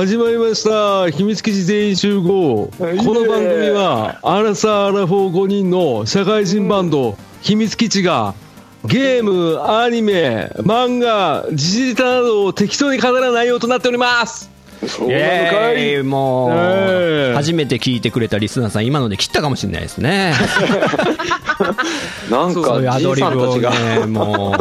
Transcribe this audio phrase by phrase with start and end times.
[0.00, 1.10] 始まりました。
[1.10, 2.70] 秘密基地全員集合。
[2.70, 8.34] この番組はアラサー・アラフォー5人の社会人バンド秘密基地が
[8.86, 14.49] ゲーム、アニメ、漫画、時事ネタなどを適当に語らない内容となっております
[14.86, 16.02] そうイなのかい？
[16.02, 20.34] もう、えー初めて聞いてくれたリスナーさん、今ので切ったかもしれないですね。
[22.30, 24.60] なんかそういうアドリブをね、もう。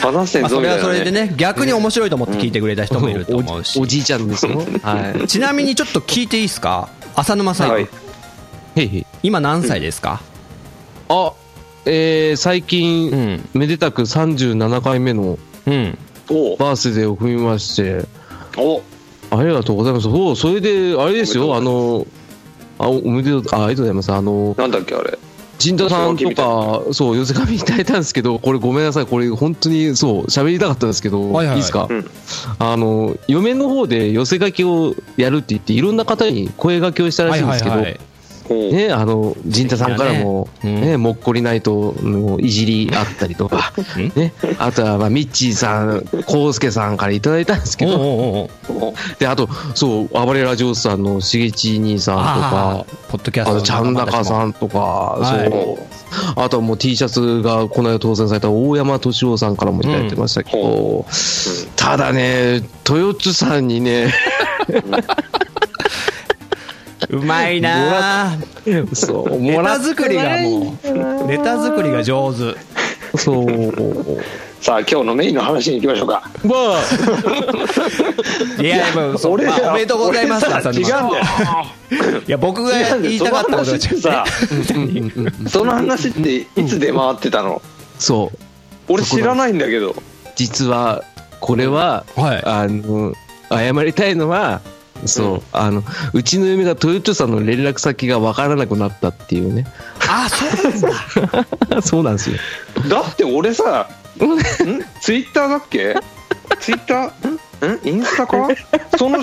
[0.00, 3.80] 話してんまあ、それぞみたなはいそれでね、逆に面白いと思って聞いてくれた人もいると思うし。
[3.80, 3.86] お。
[3.86, 4.62] じいちゃんですよ。
[4.82, 5.26] はい。
[5.26, 6.88] ちなみにちょっと聞いていいですか？
[7.16, 7.88] 浅沼さん、はい。
[9.24, 10.20] 今何歳ですか、
[11.08, 11.32] あ
[11.84, 13.48] えー、最近、うん。
[13.54, 15.98] めでたく37回目のうん。
[16.30, 18.04] おバースデーを踏みまして
[18.60, 18.82] お。
[19.30, 20.04] ありがとうございます。
[20.04, 22.06] そう、それで、あれですよ、あの、
[22.78, 24.12] あ、おめでとう、あありがとうございます。
[24.12, 25.18] あの、なんだっけあれ。
[25.58, 31.46] 陣田さんとか、そう、寄せ紙いただいたんですけど、これごめんなさい、これ本当に、そう、喋りたかったんですけど、はいはい。
[31.46, 32.10] はいいですか、うん。
[32.60, 37.80] あの、嫁の方で寄せ書きをやるって言って、いろんな方に声書きをしたらしいんですけど、い。
[37.80, 37.84] お
[38.48, 40.96] ね、あの、陣田さんからも、ね。
[40.96, 43.72] もっこりナイトのいじりあったりとか、
[44.16, 48.50] ね、あとは、まあ、ミッチーさん、コウスケさんからいただいたんですけど、
[49.18, 54.48] で、あと、そう、暴れラジオスさんのしげち兄さんとあか、ーポッドキャストちゃんなかさん。
[54.48, 55.98] んとか、はいそう。
[56.36, 61.04] あとはもう T シャツがこの間当選された大山敏夫さんからもいただいてましたけど、
[61.76, 64.12] ただね、豊津さんにね、
[67.10, 70.78] うまいなぁそう、ネもらっタ作りがも
[71.24, 72.54] う、ネタ作りが上手。
[73.18, 73.46] そう、
[74.60, 76.30] さあ今日のメインの話に行きましょうか。
[76.44, 76.54] ま
[78.58, 81.06] あ、いや、もう、そう俺まあおめでとうございます、違うんだよ。
[82.26, 84.24] いや、僕が言いたかったことはさ
[85.48, 87.62] その話っていつ出回ってたの？
[87.98, 88.38] そう、
[88.92, 89.94] 俺知らないんだけど。
[90.36, 91.02] 実は、
[91.40, 92.42] これは、はい。
[92.44, 93.14] あの、
[93.50, 94.60] 謝りたいのは、
[95.06, 95.82] そう、あの、
[96.12, 99.66] うちの嫁が豊津さんの連絡先がわからなくなったっていうね。
[100.08, 100.80] あ、そうなん
[101.72, 101.82] だ。
[101.82, 102.36] そうなんですよ。
[102.88, 103.88] だって俺さ
[104.18, 104.24] ん？
[105.00, 105.94] ツイッターだっけ？
[106.60, 107.84] ツイッター？
[107.84, 107.88] ん？
[107.88, 108.48] インスタか？
[108.96, 109.18] その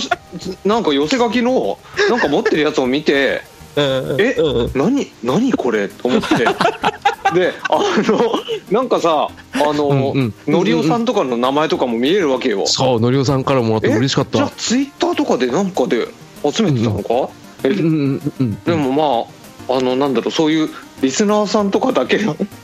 [0.64, 1.78] なんか寄せ書きの
[2.10, 3.42] なんか持ってるやつを見て
[3.78, 5.88] えうん何何これ？
[5.90, 6.28] と思って。
[7.34, 8.34] であの
[8.72, 10.34] なんかさあの、うんうん。
[10.48, 12.66] のりおさんとかの名前とかも見えるわけよ。
[12.68, 14.38] そう、のりおさんからもらってえ嬉しかった。
[14.38, 14.52] じゃあ。
[14.58, 16.08] ツイッターとかでなんかで
[16.50, 17.30] 集めてたのか、
[17.64, 17.70] え？
[17.70, 18.64] うんうんうん。
[18.64, 19.28] でも
[19.68, 20.70] まああのなんだろうそういう
[21.02, 22.20] リスナーさんとかだけ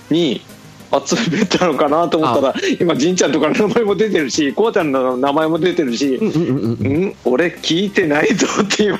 [0.10, 0.42] に
[1.06, 7.04] 集めたのかなと思ったら今じんちゃんとかの名前も出てるしこうちゃんの名前も出てるし、うんうんうんうん。
[7.04, 9.00] うん、俺聞いてないぞって今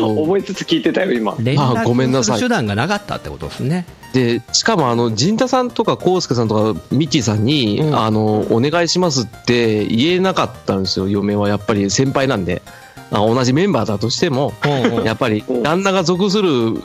[0.00, 1.36] 思いつつ聞いてたよ今。
[1.38, 2.36] 連あごめんなさい。
[2.36, 3.86] 絡する手段がなかったってことですね。
[4.12, 7.98] でしかもあの陣田さんとか康介さんとかミッチーさんに、うん。
[7.98, 12.62] あのお願いしますって言えなかったんですよ嫁はやっぱり先輩なんで。
[13.10, 14.52] あ同じメンバーだとしても
[15.04, 16.82] やっぱりうん旦那が属する、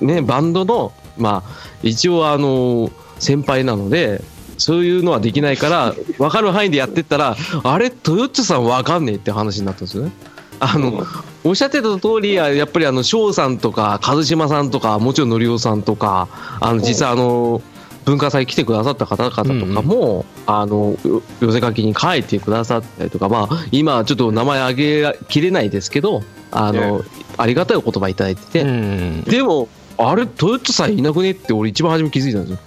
[0.00, 1.50] ね、バンドのまあ
[1.82, 4.22] 一応あの先輩なので
[4.58, 10.12] そういうのはできないから分かる範囲でやってったらあれ豊津さん分かんねえって話になったんですよね。
[10.58, 11.04] あの、
[11.44, 16.28] おっしゃってた通り、やっぱりあの、翔さんとか、一島さんとか、もちろんのりおさんとか、
[16.60, 17.60] あの、実際あの、
[18.06, 26.22] 文化祭来てくださった方々とかも、あの、よ寄せ書きに書いてくださったりとか、まあ、今ちょっと名前挙げきれないですけど、
[26.52, 27.04] あの、
[27.36, 29.22] ありがたいお言葉いただいてて、うん。
[29.24, 32.58] でも、あれ、トヨタさんいなくねって俺一番初め気づいたんですよ。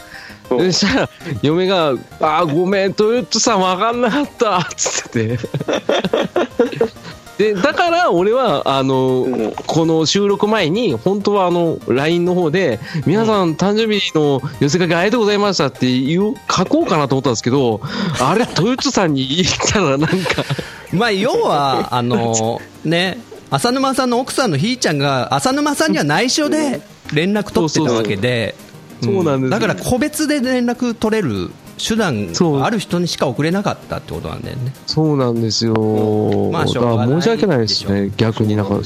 [0.57, 0.61] う。
[0.61, 1.09] んでそしたら、
[1.41, 1.89] 嫁が、
[2.19, 5.37] あーごめん、トヨタさん分かんなかった、つって。
[5.37, 5.39] て。
[7.39, 9.53] で、だから俺は、あの、うん。
[9.65, 17.79] この収録前に、本当はあの、LINE の方で、皆さん誕生日の寄せ書きありがとうございましたって言う、書こうかなと思ったんですけど、
[18.19, 20.43] あれ、トヨタさんに言ったらなんか、
[20.91, 23.17] まあ、要は、あの、 ね、
[23.51, 26.81] 浅沼さんの奥さんのひーちゃんが、浅沼さんには内緒で
[27.13, 28.68] 連絡取ってたわけで、そうそうそう
[29.01, 29.49] そうなんです。
[29.49, 32.59] だから個別で連絡取れる手段そう。
[32.59, 34.73] がある人にしか送れなかったってことなんだよね。
[34.85, 36.49] そうなんですよ。
[36.51, 38.79] まあしょうがない申し訳ないですね、逆になんか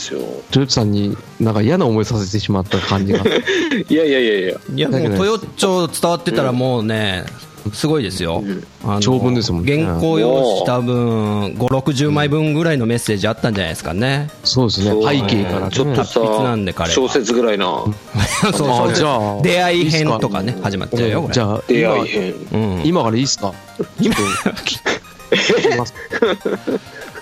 [0.52, 3.20] トヨタさんになんか嫌な思いさせてしまった感じが。
[3.90, 4.60] いやいやいやいや。
[4.76, 7.26] いや、もう、豊町伝わってたらもうね、
[7.72, 8.44] すごいですよ。
[8.84, 9.84] あの長文ですもんね。
[9.86, 14.30] 原稿用紙多分、5、60枚分ぐらいのメッセージあったんじゃないですかね。
[14.44, 15.72] そうですね、背景からね。
[15.72, 17.66] ちょっと達筆なんで彼小説ぐらいな。
[18.42, 18.90] そうそう。
[18.90, 21.34] あじゃあ出会い編とかね、始まっちゃうよ、これ。
[21.34, 22.34] じゃあ、出会い編。
[22.52, 22.82] うん。
[22.86, 23.54] 今からいいっすか？
[24.02, 25.94] 今、聞きます。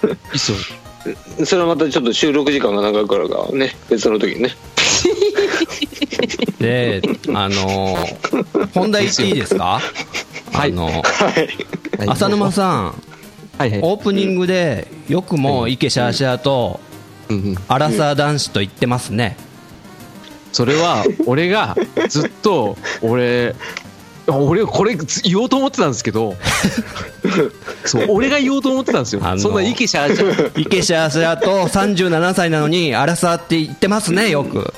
[0.03, 0.57] いいっすよ。
[1.45, 3.75] それはまたちょっと収録時間が長いからがね。
[3.89, 4.51] 別の時にね。
[6.59, 7.01] で、
[7.33, 9.81] あのー本題言っていいですか？
[10.51, 10.71] はい。
[10.71, 10.92] あのは
[12.06, 12.09] い。
[12.09, 12.86] 浅沼さん、
[13.57, 13.80] はいはい。
[13.81, 16.80] オープニングでよくも池シャーシャーと
[17.30, 17.56] うんうん。
[17.68, 19.38] アラサー男子と言ってますね、
[20.51, 21.75] それは俺が
[22.09, 23.56] ずっと俺
[24.27, 26.36] 俺これ言おうと思ってたんですけど
[27.86, 29.21] そう俺が言おうと思ってたんですよ。
[29.24, 30.62] あのそんな息しゃーしゃー。
[30.62, 34.74] 池シャーシャーと37歳なのにアラサーって言ってますねよく、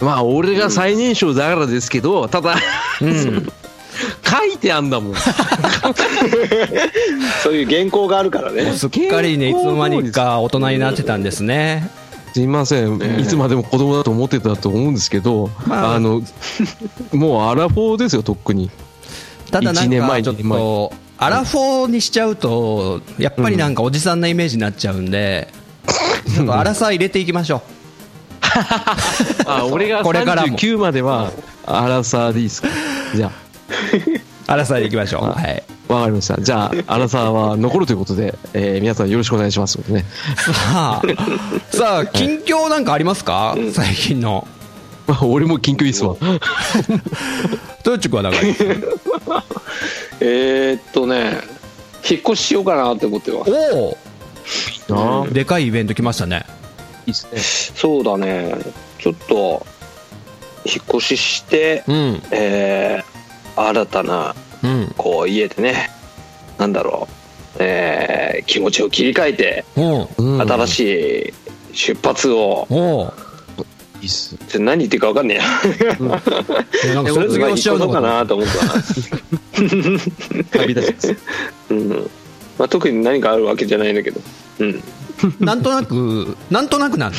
[0.00, 2.56] まあ俺が最年少だからですけどただ
[3.00, 3.48] うん、
[4.28, 5.14] 書いてあんだもん。
[7.42, 8.72] そういう原稿があるからね。
[8.72, 11.88] すっかりねいつの間にか大人になってたんですね。
[12.34, 15.94] すいません、いつまでも子供だと思ってたと思うんですけど、まあ。
[15.94, 16.20] あ、の
[17.12, 18.70] もうアラフォーですよとっくに。
[19.50, 25.48] ただな一年前んかちょっとアラフォーにしちゃうとやっぱりなんかおじさんなイメージになっちゃうんで、
[26.34, 27.62] ちょっとアラサー入れていきましょ
[29.46, 30.58] あ俺がこれからも。
[30.58, 31.32] 39までは
[31.64, 32.68] アラサーでいいですか？
[33.14, 33.30] じゃう
[34.48, 35.22] アラサーでいきましょう。
[35.24, 35.62] はい。
[35.88, 36.40] あわかりました。
[36.40, 39.92] じゃあアラサーは残るということで、えー皆さんよろしくお願いしますので。
[39.94, 40.04] ね
[40.36, 41.02] さあ
[41.76, 43.56] さあ近況なんかありますか？
[43.72, 44.46] 最近の。
[45.06, 46.14] ま あ俺も緊急いいっすわ。
[47.82, 48.38] トヨッチ君はなんか
[50.20, 51.38] えーっとね
[52.08, 53.96] 引っ越ししようかなって思ってますお
[54.94, 55.20] あ。
[55.22, 56.44] おでかいイベント来ましたね。
[57.06, 57.40] いいっすね。
[57.74, 58.54] そうだね。
[58.98, 59.66] ちょっと
[60.64, 62.22] 引っ越しして、うん。
[62.30, 63.15] えー
[63.56, 64.94] 新たなうん。
[64.96, 65.90] こう家でね
[66.58, 67.08] なんだろ
[67.58, 70.08] う、えー気持ちを切り替えておう。
[70.18, 70.40] うん。
[70.42, 71.32] 新し
[71.72, 72.66] い出発を、
[74.00, 74.36] いいっす。
[74.48, 75.44] ちょ何言ってるか分かんねえや。
[76.84, 78.24] えなんかそれ卒業しちゃうのかな。
[78.26, 78.82] と思ったな、
[80.52, 81.16] 旅立ちです。
[81.70, 82.10] うん。
[82.58, 84.20] まあ、特に何かあるわけじゃないんだけど。
[84.60, 84.82] うん、
[85.40, 87.18] なんとなくなんとなくなんだ。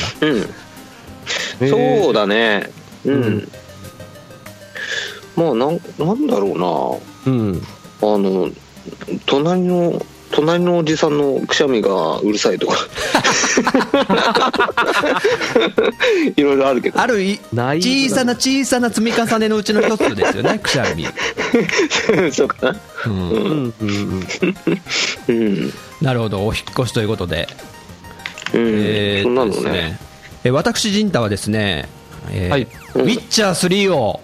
[1.60, 2.70] うん、そうだね。
[3.04, 3.48] うん、
[5.38, 7.32] まあなんなんだろうな。
[7.32, 7.62] うん。
[8.02, 8.50] あの
[9.26, 12.76] 隣の隣のおじさんのくしゃみがうるさいとか。
[16.36, 17.00] いろいろあるけど。
[17.00, 21.06] あるいない小さな小さな積み重ねのうちの一つですよね くしゃみ、
[22.32, 22.76] そうかな。
[23.06, 23.74] うん。
[23.80, 24.24] うん。
[25.28, 25.72] うん。
[26.02, 27.48] なるほどお引っ越しということで。
[28.52, 28.60] うん。
[28.60, 29.98] えーそんなのですね。
[30.44, 31.88] え私陣太はですね、
[32.30, 32.62] えーはい。
[32.94, 34.20] ウィッチャー3を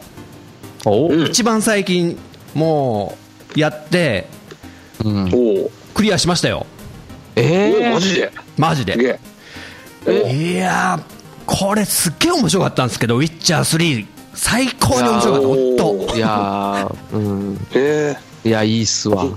[1.30, 2.18] 一番最近
[2.54, 3.16] も
[3.56, 4.26] うやって
[5.04, 5.30] うん
[5.94, 6.66] クリアしましたよ。
[7.36, 7.92] えー。
[7.92, 8.32] マジで？
[8.56, 8.96] マジで。
[8.96, 9.18] げ
[10.06, 10.52] え。
[10.52, 11.14] いやー
[11.46, 15.46] これすっげえ面白かったんですけどウィッチャー3最高に面白かった。
[15.48, 17.18] いやー本当いやーう
[17.52, 17.66] ん。
[17.74, 19.24] えいやいいっすわ。
[19.24, 19.34] ー、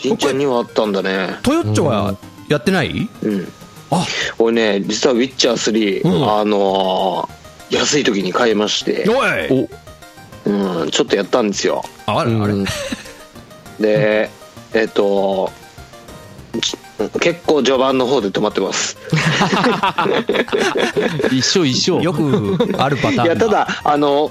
[0.00, 1.36] じんちゃんにはあったんだね。
[1.42, 2.16] トヨッチョは
[2.48, 3.08] やってない？
[3.22, 3.52] うん。
[3.90, 4.06] あ。
[4.38, 6.30] 俺ね実は「ウィッチャー3」うん。
[6.40, 9.66] あのー安い時に買いまして、おい。
[9.66, 9.83] お
[10.46, 11.82] うん、ちょっとやったんですよ。
[12.06, 12.64] ああれあれ、うん。
[13.80, 14.30] で
[14.72, 15.50] えっと
[16.60, 16.76] ち
[17.20, 18.96] 結構序盤の方で止まってます。
[21.32, 22.00] 一緒一緒。
[22.00, 23.24] よくあるパターンだ。
[23.24, 24.30] いやただあの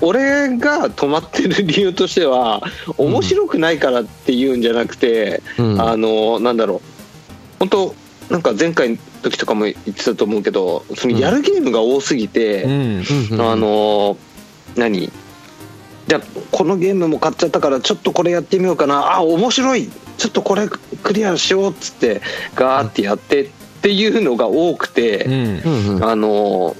[0.00, 2.62] 俺が止まってる理由としては
[2.98, 5.80] 面白くないからっていうんじゃなくて、うん。
[5.80, 6.80] あのなんだろう。
[7.58, 7.94] 本当
[8.30, 13.04] なんか前回の時とかも言ってたと思うけどそのやるゲームが多すぎて、うん。
[13.40, 14.16] あの
[14.76, 15.10] 何？
[16.06, 16.20] じゃあ
[16.52, 19.16] このゲームも買っちゃったからちょっとこれやってみようかな。
[19.16, 19.90] あ面白い。
[20.16, 22.22] ちょっとこれクリアしようっつって
[22.54, 23.48] ガーってやってっ
[23.82, 26.04] ていうのが多くて、うん。
[26.04, 26.76] あの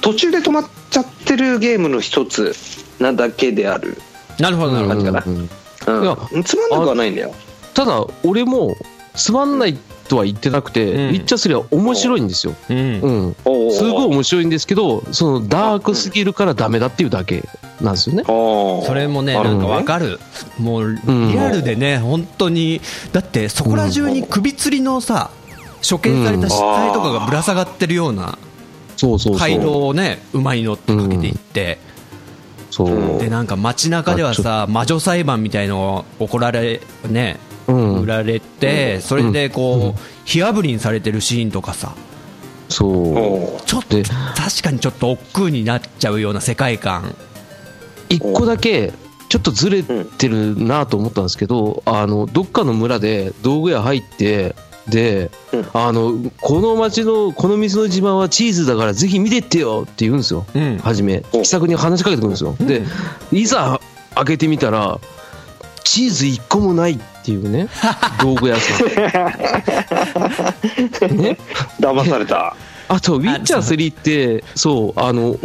[0.00, 2.54] 途中で止まっちゃってるゲームの一つ
[2.98, 3.96] なだけである、
[4.38, 6.28] なるほどなるほど、感じかな。
[6.34, 6.42] うん。
[6.42, 7.34] つまんなくはないんだよ。
[7.74, 8.74] ただ俺も
[9.14, 11.08] つまんないとは言ってなくて、うん。
[11.08, 13.00] ウィッチャー3は面白いんですよ、うん。
[13.00, 17.42] うん、すごい面白いんですけどそのダークすぎるからダメだっていうだけ
[17.80, 18.24] なんですよね。
[18.24, 20.20] それもね、なんかわかる、
[20.58, 21.32] もうん。
[21.32, 22.80] リアルでね、本当に、
[23.12, 25.30] だってそこら中に首吊りのさ、
[25.88, 28.38] 処刑された死体とかがぶら下がってるような
[28.96, 29.38] そうそうそう。
[29.38, 31.78] 回路をね、うまいのってかけていって、
[32.70, 33.18] そう。
[33.18, 38.00] でなんか街中ではさ、魔女裁判みたいのを怒られ、ね、うん。
[38.00, 41.92] 売られて、それでこう、火あぶりにされてるシーンとかさ、
[42.68, 43.62] そう。
[43.66, 47.14] ちょっとで確かにちょっと億劫になっちゃうような世界観。
[48.08, 48.92] 一個だけ
[49.28, 54.54] ちょっとずれてるなと思ったんですけど、あのどっかの村で道具屋入って
[54.88, 55.66] で、うん。
[55.72, 60.78] あのこの町のこの水の自慢はチーズだからぜひ見てってよって言うんですよ、うん。
[60.78, 61.24] 初め。
[61.32, 62.82] お気さくに話しかけてくるんですよ、で
[63.32, 63.80] いざ
[64.14, 65.00] 開けてみたら
[65.82, 67.68] チーズ一個もないっていうね
[68.20, 68.86] 道具屋さん。
[71.16, 71.38] ね。
[71.80, 72.56] 騙された。
[72.88, 75.38] あと、ウィッチャー3って、そう、あの、お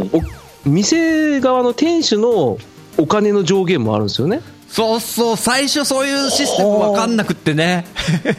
[0.66, 2.58] 店側の店主の
[2.98, 4.42] お金の上限もあるんですよね。
[4.70, 7.86] そうそう、最初そういうシステム分かんなくってね。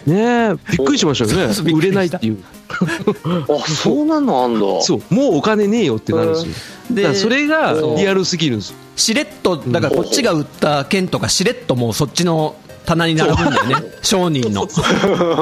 [0.06, 1.54] ねえ、びっくりしましたよね。
[1.72, 2.38] 売れないっていう。
[2.70, 6.52] あそんなのあんだそう、もうお金ねえよってなるんですよ。
[6.90, 8.76] でだからそれがリアルすぎるんですよ。
[8.94, 12.54] しれっと、だからこっちが売った剣とかしれっともうそっちの
[12.87, 13.76] 棚に並ぶんだよね。
[14.02, 14.68] 商人の。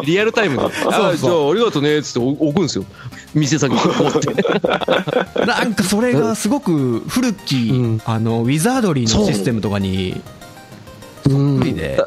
[0.05, 0.63] リアルタイムで。
[0.87, 2.85] あじゃあありがとうねっつって置くんですよ。
[3.35, 5.47] 店先に持って。
[5.47, 10.21] なんかそれがすごく古き、うんあの、ウィザードリーのシステムとかに、
[11.29, 12.03] うん無理で。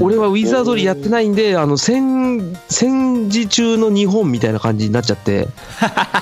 [0.00, 5.48] 俺はウィザードリーやってないんで、あの、戦、戦時中の日本みたいな感じになっちゃって、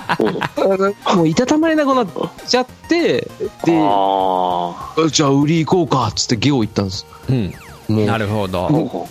[1.17, 2.07] もういたたまれなくなっ
[2.47, 3.29] ちゃって、
[3.65, 7.07] で、あじゃあ売り行こうかっつってゲオ行ったんです。
[7.29, 7.55] うん。
[7.89, 8.07] もう。
[8.07, 9.09] なるほど。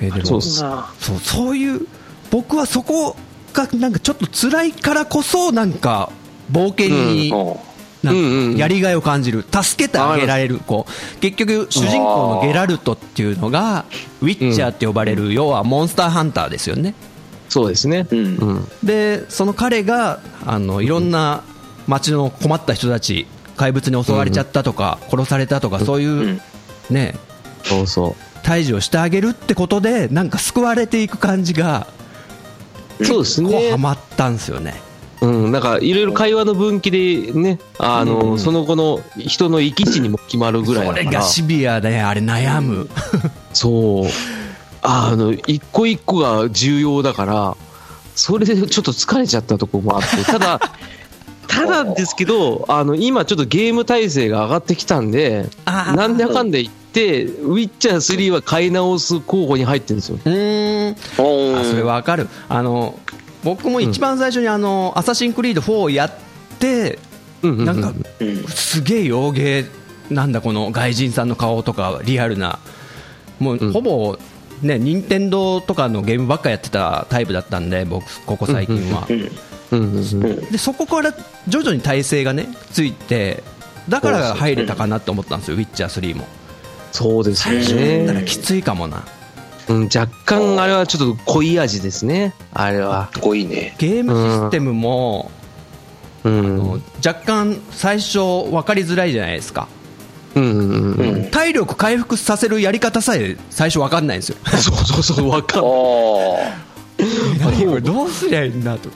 [0.00, 1.86] えでもそうそうそういう
[2.30, 3.16] 僕はそこ
[3.52, 6.10] がなんかちょっと辛いからこそなんか
[6.50, 7.74] 冒険にあ
[8.04, 8.52] なんうんうんうん。
[8.54, 9.44] かやりがいを感じる。
[9.50, 11.20] 助けてあげられるこう。
[11.20, 13.84] 結局主人公のゲラルトっていうのが
[14.20, 16.94] ウィッチャーって呼ばれる要はモンスターハンターですよね。
[17.48, 18.06] そうですね。
[18.10, 18.18] うん。
[18.18, 18.68] うん。
[18.82, 21.44] でその彼があのいろんな
[21.86, 23.26] 街の困った人たち
[23.56, 26.40] 怪物に襲われちゃったとか殺されたとかそういう
[26.90, 27.14] ね
[27.62, 31.86] そうそ退治をしてあげるってことでなんか救われていく感じが
[33.00, 33.04] う。
[33.04, 33.76] そうですね。
[33.76, 34.74] マったんですよね。
[35.20, 35.52] うん。
[35.52, 41.10] なんか、いろいろ会話の分岐でね、あの、その後の人の生き地にも決まるぐらいそだから。
[41.10, 42.88] れがシビアであれ悩む。
[43.52, 44.06] そう。
[44.82, 47.56] あの、一個一個が重要だから、
[48.14, 50.60] それでちょっと疲れちゃったとこもあって、ただ、
[51.48, 60.18] ただですけど、あの、今ちょっとゲーム体制が上がってきたんで、なんだかんだ言って、ウィッチャー3は買い直す候補に入ってるんですよ。
[60.24, 60.96] うーん。
[61.18, 62.28] おあそれわかる。
[62.48, 62.98] あの
[63.42, 66.12] 僕も一番最初にあの、アサシンクリード4をやっ
[66.58, 66.98] て
[67.42, 68.44] うんうんうんなんかうん。
[68.44, 69.66] すげえ洋芸
[70.10, 72.58] なんだこの外人さんの顔とかリアルな。
[73.38, 74.16] もうほぼ
[74.62, 79.06] ね任天堂とかのゲームばっかやってたタイプだったんで僕ここ最近は。
[79.08, 79.53] うんうんうんうん
[80.50, 81.14] でそこから
[81.48, 83.42] 徐々に体勢がねついて
[83.88, 86.26] だから入れたかなって思ったんですよウィッチャー3も
[86.92, 88.26] そうですよ最初だらね。
[88.26, 89.04] きついかもな
[89.68, 92.34] うん、若干あれはちょっと濃い味ですね。
[92.52, 93.08] あれは。
[93.12, 95.30] かっこいいねゲームシステムも、
[96.22, 96.70] うん。
[97.04, 98.18] 若干最初
[98.50, 99.68] 分かりづらいじゃないですか
[100.34, 101.16] うんうんうん。
[101.16, 105.66] うん体力回復させるやり方さえ最初分かんないんですよそうそうそう、わかある。
[107.40, 108.88] 何これどうすりゃいいんだと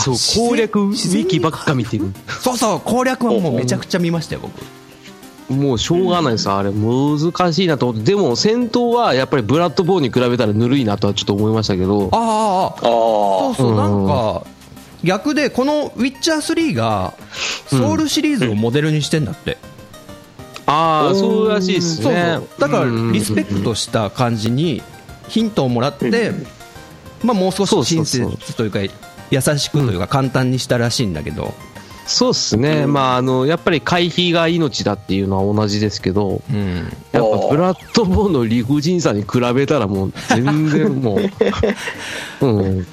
[0.00, 2.12] そう、あ攻略ウィキばっか見てる。
[2.40, 4.60] そうそう攻略はもうめちゃくちゃ見ましたよ僕。
[5.52, 6.70] もうしょうがないです、あれ。
[6.70, 8.12] 難しいなと思って。
[8.12, 12.08] でも、戦闘はやっぱりブラッドボーンに比べたらぬるいなとはちょっと思いましたけど。
[12.12, 13.76] あああああそうそう、うん。
[13.76, 14.44] なんか
[15.02, 17.14] 逆でこの「ウィッチャー3」が
[17.66, 19.58] ソウルシリーズをモデルにしてんだって、
[20.66, 22.48] ああ、そうらしいですそうねそう。
[22.60, 23.12] だからうん。
[23.12, 24.82] リスペクトした感じに
[25.28, 26.32] ヒントをもらって、
[27.24, 28.78] まあ、もう少し親切というか
[29.30, 31.54] 優しくというか簡単にしたらしいんだけど、
[32.10, 32.86] そうっすね。
[32.86, 41.20] まあ、あの、やっぱり回避が命だっていうのは同じですけど、うん、やっぱブラッドボーンの理不尽さに比べたらもう全然も
[42.40, 42.86] う、 うん、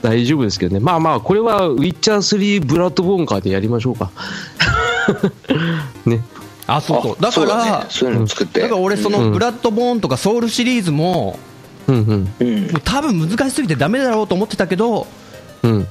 [0.00, 0.80] 大丈夫ですけどね。
[0.80, 4.10] まあまあ、これはウィッチャー3ブラッドボーンカーでやりましょうか。
[6.06, 6.24] ね。
[6.66, 11.38] あそうそうだからそういうの作ってだから俺そのうんブラッドボーンとかソウルシリーズも
[11.88, 12.34] うんうん。
[12.40, 15.06] うんもう多分難しすぎてダメだろうと思ってたけどうん。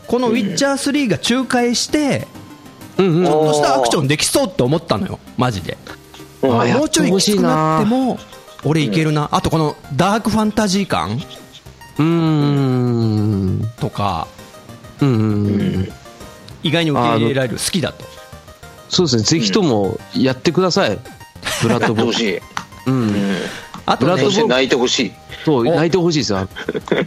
[0.07, 2.27] この「ウィッチャー3」が仲介して。
[2.97, 5.75] ちょっとしたアクションできそうって思ったのよマジで
[6.43, 8.19] もうちょいきつくなっても
[8.63, 11.19] 俺いけるなあとこのダークファンタジー感？
[11.97, 13.71] うーん。
[13.79, 14.27] とか
[14.99, 15.13] うんう
[15.47, 15.89] ん。
[16.61, 18.05] 意外に受け入れられる好きだと
[18.89, 19.23] そうですね。
[19.23, 20.99] ぜひともやってください。
[21.63, 22.07] ブラッドボーン。
[22.07, 22.41] やってほしい
[22.85, 23.15] うん。
[23.87, 25.11] うんあとねそして泣いてほしい
[25.43, 26.47] そう、泣いてほしいですよ。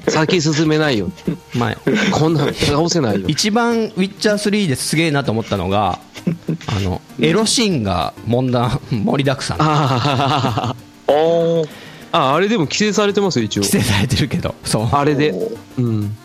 [0.08, 1.10] 先進めないよ。
[1.54, 1.76] まあ
[2.10, 3.26] こんなん倒せないよ。
[3.28, 6.00] 一番「ウィッチャー3」ですげえなと思ったのが
[6.66, 10.74] あのエロシーンが問題 盛りだくさんあ
[11.06, 11.68] あー
[12.12, 13.62] あ、ああれでも規制されてますよ、一応。
[13.62, 15.34] 規制されてるけどそうあれで。
[15.78, 16.16] うん。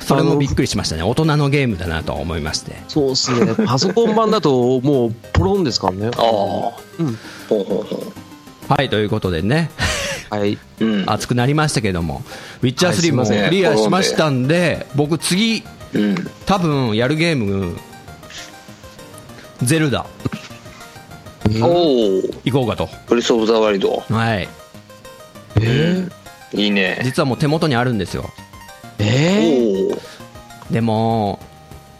[0.00, 3.54] それもびっくりしましたね大人のゲームだなとは思いましてそうっすね。
[3.66, 6.10] パソコン版だともうポロンですからね。
[6.16, 7.18] あーうん。
[7.48, 8.12] ほうほうほ
[8.70, 9.68] はいということでね。
[10.30, 10.56] はい。
[10.80, 11.04] ううん。
[11.10, 12.22] 熱くなりましたけども
[12.62, 16.30] 「ウィッチャー3」もクリアしましたんで僕次うん。
[16.46, 17.76] 多分やるゲーム
[19.60, 20.06] ゼルダ。
[21.60, 22.88] おお行こうかと。
[23.08, 24.48] ブレス・オブ・ザ・ワイルドはい。
[25.60, 26.08] え
[26.54, 27.00] いいね。
[27.02, 28.30] 実はもう手元にあるんですよ。
[28.98, 31.40] ー、えおおでも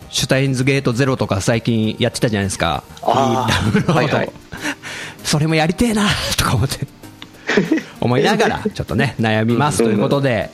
[0.08, 2.84] シュタインズゲートゼロとか最近やってたじゃないですか。
[3.02, 4.32] はいはい
[5.30, 6.78] それもやりてえな とか思って。
[8.00, 9.78] 思いながらちょっとね悩みます。
[9.78, 10.50] ということで。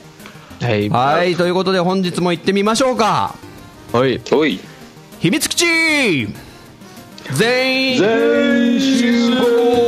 [0.61, 0.87] はい。
[0.89, 3.33] はいということで本日も行ってみましょうか。
[3.91, 4.21] はい。
[4.31, 4.59] おい。
[5.19, 5.65] 秘密基地
[7.33, 9.86] 全員全集合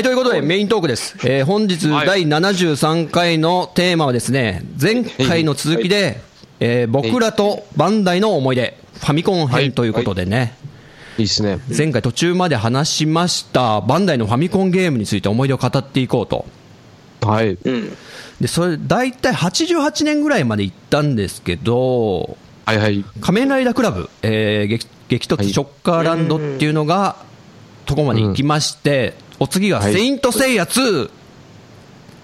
[0.00, 1.14] はい、ということで、メイントークです。
[1.24, 6.22] えー本日はい第73回のテーマはですね、前回の続きで、
[6.58, 10.54] えー僕らとバンダイの思い出、ファミコン編ということでね、
[11.18, 11.58] いいっすね。
[11.76, 16.46] 前回途中まで話しました、バンダイのファミコンゲームについて思い出を語っていこうと。
[17.20, 17.58] はい。
[17.62, 17.96] うん
[18.40, 23.04] で、それ、大体88年ぐらいまで行ったんですけど、はいはい。
[23.20, 27.16] 仮面ライダークラブ、えー激激突ショッカーランドっていうのが、
[27.84, 31.10] とこまで行きまして、お次がはいセイントセイヤ2、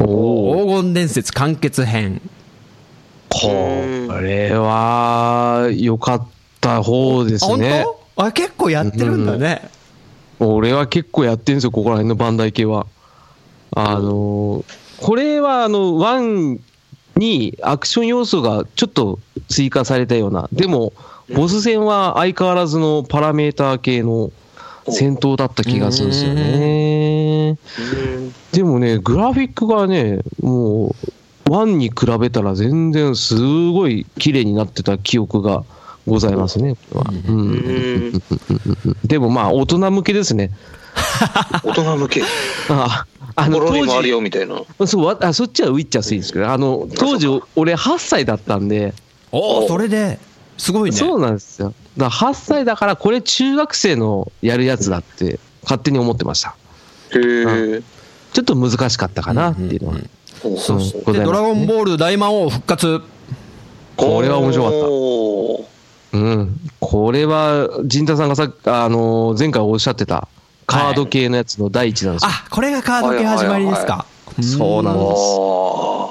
[0.00, 0.66] おお。
[0.66, 2.20] 黄金伝説完結編。
[3.30, 3.48] こ
[4.20, 6.28] れは、良かっ
[6.60, 7.86] た方ですね。
[8.16, 8.24] 当？
[8.26, 9.68] あ結構やってるんだね。
[10.38, 12.86] 俺は結構やってるんですよ、ここら辺のバンダイ系は。
[13.74, 14.64] あのー
[14.98, 16.58] これはあの、1
[17.16, 19.18] にアクション要素がちょっと
[19.48, 20.94] 追加されたような、でも、
[21.34, 24.32] ボス戦は相変わらずのパラメーター系の
[24.88, 26.95] 戦闘だった気がするんですよね。
[28.52, 30.94] でもね、グラフィックがね、も
[31.46, 33.36] う、1に比べたら全然す
[33.70, 35.64] ごい綺麗になってた記憶が
[36.06, 37.06] ございますね、これは。
[37.28, 38.22] うんうん
[39.04, 40.50] でもまあ、大人向けですね。
[41.62, 42.22] 大人向け
[42.70, 43.04] あ
[43.34, 48.94] あの当心にもある時よみたいなそうわあそっちはウィッチャーすいんですけど、あの当時、俺8歳だったんで、
[49.30, 50.18] おお、それで、
[50.58, 50.96] すごいね。
[50.96, 51.74] そうなんですよ。
[51.96, 56.56] だから8歳だから、これ、中学生のやるやつだって、勝手に思ってました。
[57.14, 57.82] へえ
[58.32, 59.94] ちょっと難しかったかなっていうのは。
[59.94, 60.10] うんうん
[60.58, 63.00] そうそうドラゴンボール大魔王復活。
[63.96, 64.72] これは面白かっ
[66.12, 70.28] たうん、これは、陣太さんがさあのー前回おっしゃってた、
[70.66, 72.28] カード系のやつの第一なんですよ。
[72.30, 74.06] あ、これがカード系始まりですか。
[74.40, 75.06] そうなんです。
[75.08, 76.06] あ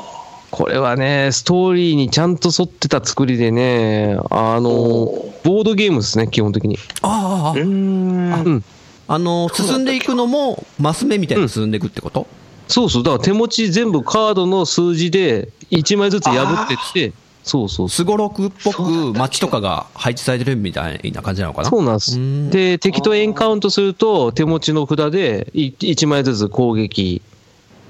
[0.52, 6.78] これはね、ストーリーにちゃんと沿ってた作りでね、あのーボードゲームですね、基本的に。
[7.02, 8.64] ああああ、うん。
[9.08, 12.28] あの、進んでいくのも、マス目みたいに進んでいくってこと、
[12.68, 17.14] そうそう、だから手持ち全部カードの数字で1枚ずつ破ってって、
[17.44, 17.90] そうそう。
[17.90, 21.70] すごろくっぽく街とかが配置されてるみたいな感じなのかな？
[21.70, 22.18] そうなんです。
[22.18, 22.50] うん。
[22.50, 27.22] で、敵とエンカウントすると、手持ちの札で1枚ずつ攻撃、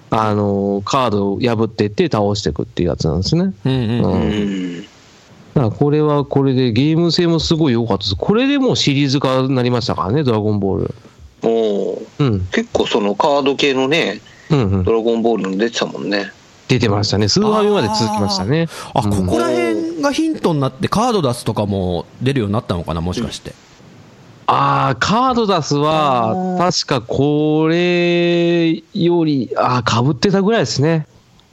[0.10, 3.54] あのーカードを破っていって倒していくっていうやつなんですね。
[3.64, 4.80] うんうんううん。
[4.80, 4.86] ん
[5.56, 8.16] だからこれはこれでゲーム性もすごい良かったです。
[8.16, 10.96] これでもうシリーズ化になりましたからね、ドラゴンボール。
[11.44, 12.42] おーうん。
[12.52, 14.20] 結構そのカード系のね
[14.52, 14.92] うんうんド。
[14.92, 16.32] ラゴンボールの出てたもんね
[16.68, 17.30] 出てましたね。
[17.30, 18.68] スーファミまで続きましたね。
[18.94, 23.54] あ、うんここら辺がヒントになって、カード出すとかも出るようになったのかな、もしかして。
[24.48, 31.08] ああ、カードダスは、確かこれより、ああ、かぶってたぐらいですね。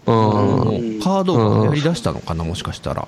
[0.07, 0.61] うん。
[0.63, 3.07] うんカードがやり出したのかな、もしかしたら。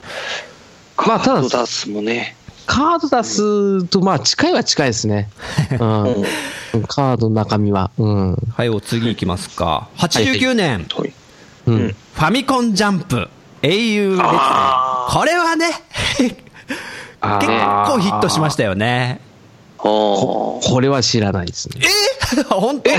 [0.96, 5.28] まあただカード出すもねカードダスと、まあ、近いは近いですね。
[5.72, 5.78] うん。
[6.88, 7.90] カードの中身は。
[7.98, 8.36] うん。
[8.56, 9.88] はい、お次いきますか。
[9.98, 11.12] 89年、はい
[11.66, 11.74] うん。
[11.74, 13.28] うんファミコンジャンプ、
[13.60, 14.30] 英雄列伝。
[14.30, 15.66] あこれはね、
[16.16, 16.36] 結
[17.20, 19.20] あ構ヒットしましたよね。
[19.76, 21.82] ここれは知らないですね。
[22.48, 22.90] 本当？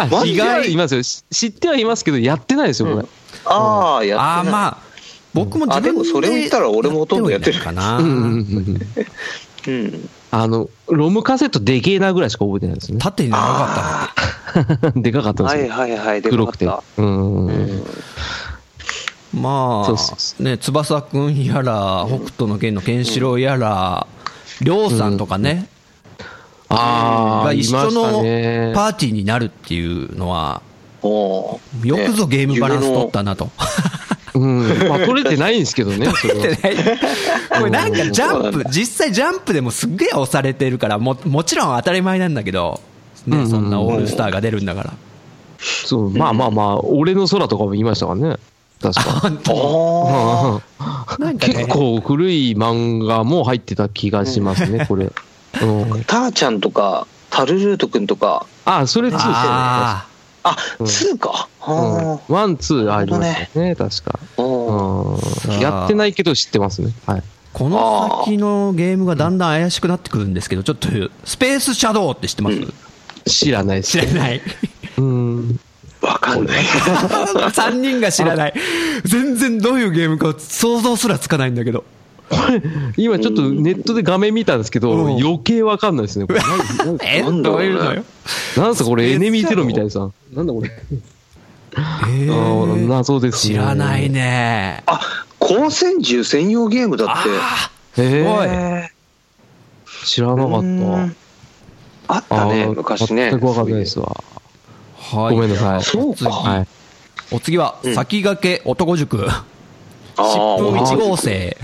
[0.00, 0.38] あマジで？
[0.38, 1.02] 知ってはいますよ。
[1.02, 3.06] し知ってはいますけど、やってないですよ、これ。
[3.44, 4.76] ああやってないああ、まあ、
[5.34, 7.98] 僕も自分であでもそれを言ったら俺もほとんどやってるかな。
[7.98, 8.80] うんうんうんうん
[9.66, 12.98] うんあの、ロムカセットでけえなぐらいしか覚えてないですね。
[12.98, 14.10] 縦に長か
[14.50, 15.70] った でかかったんですよ。
[15.70, 16.66] はいはいはいで黒くて。
[16.66, 17.46] かかっうん。
[17.46, 17.84] うんの。
[19.32, 24.08] まそうそうそあ、ね、翼くんやら、北斗の拳のケンシロウやら、
[24.60, 25.68] りょうさんとかね、
[26.68, 30.62] ああ、が一緒のねパーティーになるっていうのは、
[31.02, 31.60] よ
[31.96, 33.50] くぞゲームバランス取ったなと。
[34.34, 34.88] うん。
[34.88, 36.40] まあ、取れてないんですけどね、 それは。
[37.58, 42.80] これなんかジャンプ実際ジャンプでもすっげえ押されてるから、ももちろん当たり前なんだけど、
[43.26, 44.92] ね、そんなオールスターが出るんだから。
[45.58, 48.36] そう、まあまあまあ、俺の空とかも言いましたからね。
[48.82, 49.12] 確か。
[49.20, 50.62] 本当？
[50.78, 55.06] あなんかね結構古い漫画も入ってた気がしますね、 これ。
[55.62, 60.13] うんあターちゃんとかタルルート君とか、あ、それ2ですよね。
[60.44, 61.48] ああ、うん2か。
[61.66, 64.18] うんはワン、ツーありますよね、確か。
[65.60, 66.92] やってないけど知ってますね。
[67.06, 67.20] はい。
[67.20, 67.22] ー
[67.54, 70.88] この先のゲームがだんだん怪しくなってくるんですけど、ちょっと、
[71.24, 73.84] スペースシャドウって知ってます、知らない。
[73.84, 74.42] 知らない。
[74.98, 75.60] うん。
[76.02, 76.64] わかんない。
[76.66, 78.54] 3人が知らない。
[79.04, 81.84] 全然どういうゲームか想像すらつかないんだけど。
[82.96, 86.26] 今ちょっとネットで画面見たんですけど、うん余計わかんないですね。
[86.26, 88.04] これ何何えなんだろうねどういうのよ。
[88.56, 90.08] なんすかこれエネミーテロみたいさ。
[90.34, 90.70] なんだこれ？
[91.76, 93.54] えあー謎ですね。
[93.54, 94.08] 知らない。
[94.08, 94.82] ね。
[94.86, 95.00] あ、
[95.40, 97.12] 光線銃専用ゲームだって。
[97.30, 98.90] あへすごいえ。
[100.06, 101.12] 知らなかうんっ
[102.06, 102.14] た。
[102.14, 103.30] あったね、昔ね。
[103.30, 104.06] 全くわかんないですわ。
[105.10, 105.34] ーはい。
[105.34, 106.30] ごめんなさいそうか。
[106.30, 106.66] はい。
[107.30, 109.26] お次は、うん先駆け男塾。
[109.28, 109.44] あ
[110.16, 111.56] 疾風ー1号生。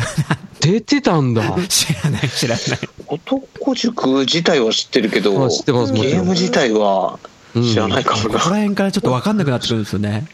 [0.61, 1.43] 出てたんだ。
[1.69, 2.67] 知らない、知らない。
[3.09, 7.19] 男塾自体は知ってるけど、あ知ってますゲーム自体は
[7.55, 8.57] 知らないかもここらな。
[8.57, 10.27] 辺からちょっと分かんなくなってくるんですよね。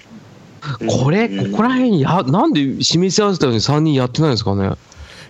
[0.88, 4.70] これ、うんここら辺や、なんで示し合わせたように3人やってないんですかね？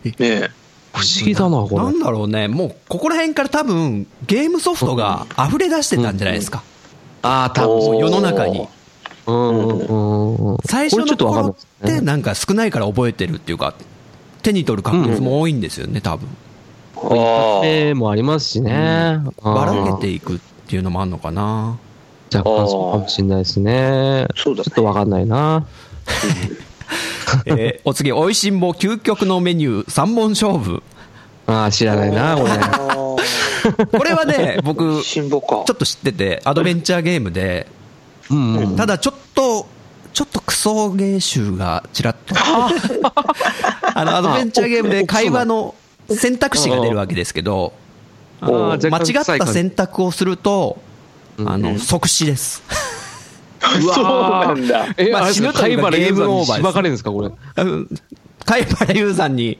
[0.04, 0.50] ねえ。
[0.94, 2.00] 不思議だな、これなん。
[2.00, 6.62] だろうね、もうここら辺から多分、ゲームソフトが溢れ出してたんじゃないですか、
[7.20, 7.98] ああ、多分。
[7.98, 8.66] 世の中に。
[9.26, 10.59] うんうんうんうん。
[10.64, 11.54] 最初の頃
[11.85, 13.74] って、なんか少ないから覚えてるっていうか、
[14.46, 16.28] 手に取る確率も多いんですよね、多分
[16.96, 19.20] あえもありますしね。
[19.42, 21.78] ばらけうんていくっていうのもあるのかな。
[22.35, 24.26] 若干そうかもしれないですね。
[24.37, 25.66] そうだねちょっとわかんないな。
[27.46, 30.82] えーお次、おいしんぼ究極のメニュー3本勝負。
[31.46, 32.50] ああ、知らないな、これ。
[32.52, 33.16] あ。
[33.98, 35.20] これはね、僕、ち。
[35.20, 35.26] ょ
[35.61, 37.66] っと知ってて、アドベンチャーゲームで、
[38.30, 38.76] うんうん。
[38.76, 39.66] ただちょっと、
[40.16, 42.35] ちょっとクソゲー集がちらっと。
[42.40, 45.74] あの、アドベンチャーゲームで会話の
[46.09, 47.74] 選択肢が出るわけですけど、
[48.40, 48.79] 間違
[49.20, 50.79] った選択をすると、
[51.37, 52.62] うんあの、即死です。
[53.94, 54.87] そうなんだ。
[54.96, 57.31] え、まあ死ぬというかゲームオーバーです山にしばかれるんですか、これ？
[57.64, 57.88] うん
[58.46, 59.59] 貝原雄さんに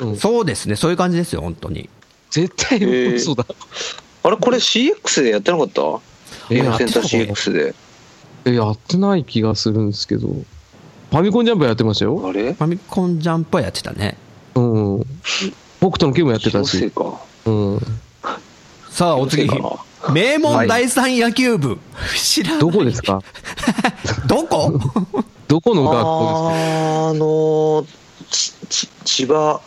[0.00, 1.88] うん、そうですね、そういう感じですよ、本当に。
[2.32, 3.46] 絶対ー嘘だ。
[4.24, 5.82] あれ、これ CX でやってなかった？
[6.50, 7.74] えゲームセンターやってた CX で。
[8.46, 10.28] え、やってない気がするんですけど。
[10.28, 12.22] ファミコンジャンプやってましたよ。
[12.28, 12.52] あれ？
[12.52, 14.16] ファミコンジャンプはやってたね。
[14.54, 15.00] うん。
[15.80, 16.70] 北斗のゲームやってたし。
[16.70, 17.20] 気のせいか。
[17.46, 17.80] うん。
[18.90, 19.48] さあ、お次。
[20.12, 21.78] 名門第三野球部。
[22.16, 22.60] 知らない。
[22.60, 23.20] どこですか？
[24.26, 24.80] どこ？
[25.48, 27.86] どこの学校あの
[28.30, 29.60] ちち千葉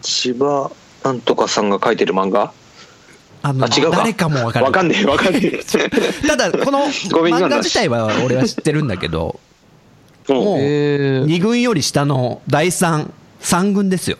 [0.00, 0.70] 千葉
[1.04, 2.52] なんとかさんが書いてる漫画？
[3.42, 3.98] あのあ違うか。
[3.98, 4.70] 誰かもわからない。
[4.70, 5.60] わかんねえわかんねえ。
[6.26, 9.38] ただ、この漫画自体は俺は知ってるんだけど、
[10.28, 10.36] うん。
[10.36, 11.22] もうえ。
[11.24, 13.08] ー、2軍より下の第3、
[13.40, 14.18] 3軍ですよ。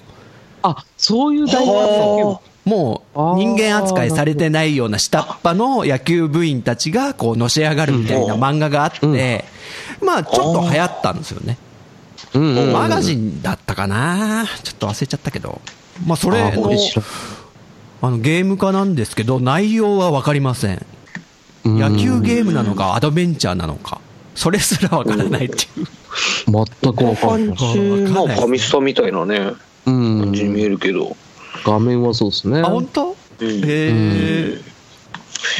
[0.62, 9.44] あ、そういう大学はもう人間扱いされてないような下っ端の野球部員たちがこうのし上がるみたいな漫画があって、
[10.02, 11.56] まあちょっと流行ったんですよね。
[12.34, 14.46] マガジンだったかな。
[14.62, 15.60] ちょっと忘れちゃったけど。
[16.06, 16.70] まあそれあの
[18.00, 20.86] あのゲーム化なんですけど、内容はわかりません。
[21.64, 24.00] うん野球ゲームなのかアドベンチャーなのか。
[24.34, 25.86] それすらわからないっていう。
[26.46, 27.56] 全くわかんない。
[27.56, 29.52] まあファミスタみたいなね
[29.84, 31.16] うん感じに見えるけど、
[31.64, 32.60] 画面はそうですね。
[32.60, 33.16] あ、本当？
[33.40, 34.58] うんへえ。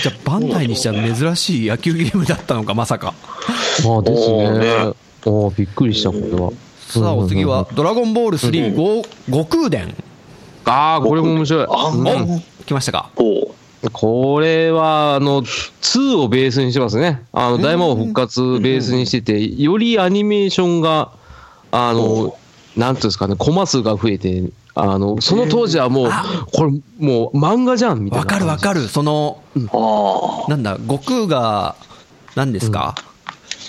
[0.03, 3.15] じゃあ、バンダイにしては珍しい野球ゲームだったのか、まさか。
[3.19, 4.93] あですねね。
[5.25, 6.53] おーびっくりした、これは。
[6.81, 9.95] さあ、お次は、ドラゴンボール3、ゴ悟空伝。
[10.65, 11.67] ああ、これも面白い。
[11.69, 12.07] あうん。
[12.07, 13.11] お来ましたか？
[13.17, 13.55] お
[13.93, 17.23] これは、あの、2をベースにしてますね。
[17.33, 21.13] あの、大魔王復活ベースにしてて、よりアニメーションが、
[21.71, 22.37] あの、
[22.77, 26.11] なんていうんですかね、コマ数が増えて、あの、その当時はもう、
[26.53, 28.31] これ、もう漫画じゃん、みたいわな。
[28.33, 28.89] かるわかる。
[28.89, 29.43] その、
[29.73, 31.77] あなんだ、悟空が、
[32.35, 32.97] 何ですか、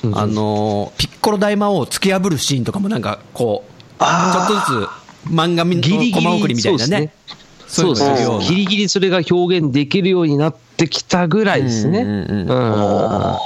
[0.04, 0.18] うん。
[0.18, 4.90] あの、ピッコロ大魔王を突き破るシーンとかもなんか、こう、ちょあっとずつ
[5.26, 7.14] 漫画みのギリギリコマ送りみたいなね。
[7.68, 8.40] そうですね。
[8.48, 12.02] ギリギリそれが表現できるようになってきたぐらいですね。
[12.02, 13.40] うんうんうんうんあ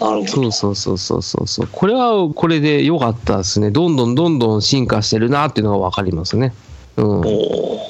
[0.00, 1.68] なるほどそうそうそうそうそうそう。
[1.72, 3.72] これはこれで良かったですね。
[3.72, 6.54] どんどんどんどん進化してるなっていうのが分かりますね。
[6.96, 7.22] うん。
[7.22, 7.80] こ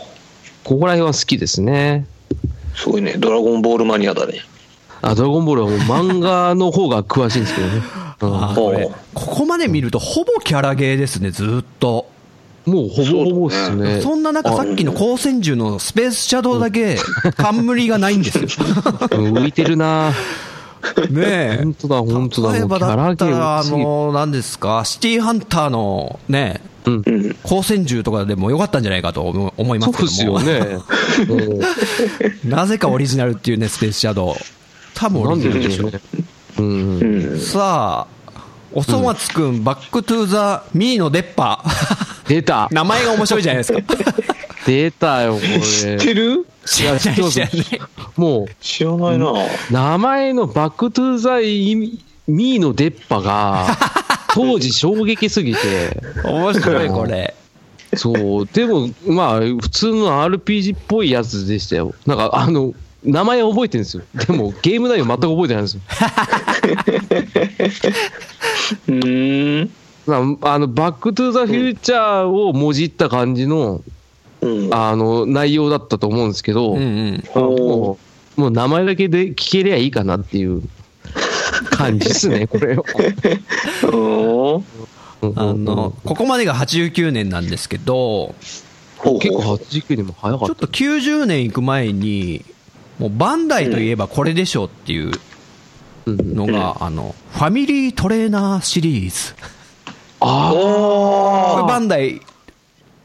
[0.64, 2.06] こら辺は好きですね。
[2.74, 4.40] すごいねドラゴンボールマニアだね
[5.02, 7.82] あ、ドラゴンボールはもう漫画の方が詳しいんですけどね。
[8.54, 12.10] これここまで見ると、ほぼキャラゲーですね、ずーっと。
[12.68, 14.00] うん、もうほぼほぼですね。
[14.00, 16.98] そんな中、さっきの光線銃のスペースシャドウだけ、
[17.36, 18.48] 冠がないんですよ。
[19.12, 20.12] うん浮いてるな
[21.10, 21.58] ねえ。
[21.62, 22.52] 本当だ、本当だ。
[22.52, 27.02] 例えばだったら、あの、何ですか、シティーハンターのね、うん。
[27.44, 30.40] 光線銃とかでもよかったんじゃないかと思思いまそうすけども。
[30.40, 30.82] ですよね。
[32.44, 34.34] うんなぜかオリジナルっていうね、スペースシャドウ。
[34.94, 35.90] 多分オリジナルでしょ。
[36.58, 37.40] うん。
[37.40, 38.40] さあ、
[38.72, 41.62] おそ松くん、 Back to the ミーの出っ歯。
[42.28, 43.80] 出た名前が面白いじゃないですか。
[44.66, 45.40] 出たよ、これ。
[45.40, 45.46] 知
[45.86, 46.46] ってる？
[46.66, 47.08] 知らない知
[47.40, 47.80] らない。
[48.16, 49.32] もう、知らないな。
[49.70, 51.74] 名前のバックトゥーザイ
[52.26, 53.66] ミーの出っ歯が、
[54.34, 55.58] 当時衝撃すぎて、
[56.24, 57.34] 面白い、これ。
[57.96, 61.94] そう、でも、まあ、普通の RPG っぽいやつでしたよ。
[62.06, 64.02] なんか、あの、名前覚えてるんですよ。
[64.26, 65.80] でも、ゲーム内容全く覚えてないんですよ。
[68.88, 69.70] うーん。
[70.08, 73.82] まああの、バックトゥーザフューチャーをもじった感じの、
[74.40, 74.74] うん。
[74.74, 77.24] あの、内容だったと思うんですけど、うんうん。
[77.34, 77.98] も
[78.36, 80.62] う、もう名前だけで聞けりゃいいかなっていう
[81.70, 82.76] 感じですね、 これ。
[82.76, 84.62] おー
[85.34, 88.34] あの、ここまでが89年なんですけど、
[89.20, 92.44] 結構ほう89年も早かっちょっと90年行く前に、
[93.00, 95.18] もうバンダイといえばこれでしょっていうた。
[96.06, 99.34] うんのが、あの、ファミリートレーナーシリーズ。
[100.20, 102.20] ああ、これバあンダイっ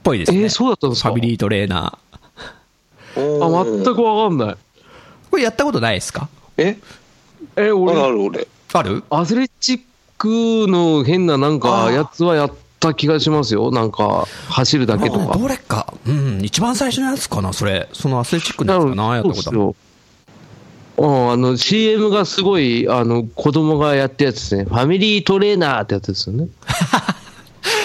[0.03, 0.41] ぽいですね。
[0.41, 1.09] えー、そうだったんですか？
[1.09, 3.39] ファミリートレーナー。
[3.39, 4.57] ーあ、全くわかんない。
[5.29, 6.29] これやったことないですか？
[6.57, 6.77] え？
[7.55, 8.47] え、あるあ俺、る俺。
[8.73, 9.03] ある？
[9.09, 9.81] アスレチッ
[10.17, 13.71] クの変ななんかやつはやった気がしますよ。
[13.71, 15.37] なんか、走るだけとか。
[15.37, 15.93] どれか。
[16.07, 17.89] うん、一番最初のやつかな、それ。
[17.93, 19.75] そのアスレチックのやつかな、やったことそ
[20.97, 24.65] うん、あの、CM がすごい、あの、子供がやったやつですね。
[24.65, 26.47] ファミリートレーナーってやつですよね。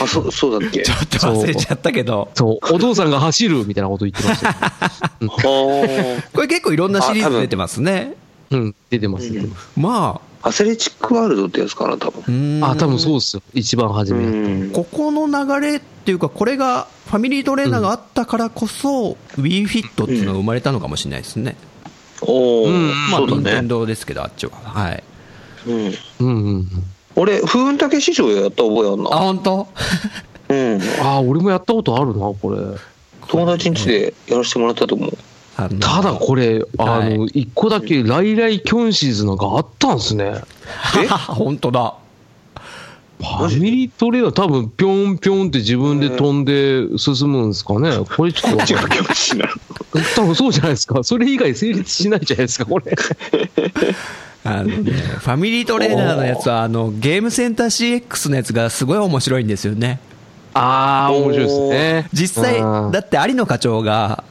[0.02, 0.82] あ、そ、そうだっけ？
[0.82, 2.30] ちょっと忘れちゃったけど。
[2.34, 4.54] そう、お父さんが走るみたいなこと言ってましたよ。
[4.60, 8.14] あーこれ結構いろんなシリーズ出てますね。
[8.50, 9.68] うん、出てます、出てます。
[9.76, 13.42] まアスレチックワールドってやつかな、多分あ、多分そうですよ。
[13.54, 14.24] 一番初め。
[14.24, 14.70] うん。
[14.70, 21.56] ここの流れっていうか、これがファミリートレーナーがあったからこそ、WeFit っていうのが生まれたのかもしれないですね。
[22.22, 24.52] おお、うんまあ、そうだ任天ですけど、あっちは。
[24.52, 25.02] はい。
[25.66, 25.74] うん。
[25.76, 26.66] うんうんうん。
[27.16, 29.09] 俺、風雲竹師匠やった覚えあんあ、な。
[29.16, 29.68] 本当？
[30.48, 30.81] うん。
[31.02, 32.59] あ、俺もやったことあるな、これ。
[33.28, 35.12] 友達ん家でやらせてもらったと思う。
[35.81, 40.35] ただこれ、あはの、一個だけ、ライライキョンシーズなんかあったんですね。
[41.28, 41.94] 本当だ。
[43.18, 47.90] ファミリートレーナー多分、ぴょんぴょんって自分で飛んで進むんですかね。
[48.16, 49.48] これちょっとわかんな。
[50.14, 51.02] 多分そうじゃないですか。
[51.02, 52.94] それ以外成立しないじゃないですか、これ。
[54.44, 59.98] あのね、ファミリートレーナーのやつは、あの、ゲームセンター CX のやつがすごい面白いんですよね。
[60.54, 62.09] あー、面白いですね。
[62.12, 64.22] 実際、うんだって有野課長が、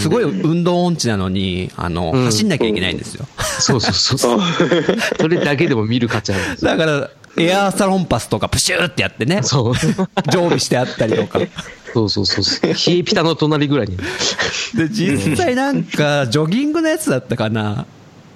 [0.00, 3.26] すごい運動音痴なのに、あの、うん走んなきゃいけないんですよ。
[3.38, 4.40] そうそうそうそう。
[5.18, 6.76] それだけでも見る価値あるんですよ。
[6.76, 9.74] だから、エアーサロンパスとかプシューってやってね、そう。
[10.30, 11.40] 常備してあったりとか。
[11.92, 12.72] そうそうそうそう。
[12.72, 13.96] 冷えピタの隣ぐらいに。
[14.74, 17.86] で、実際なんか、ジョギングのやつだったかな。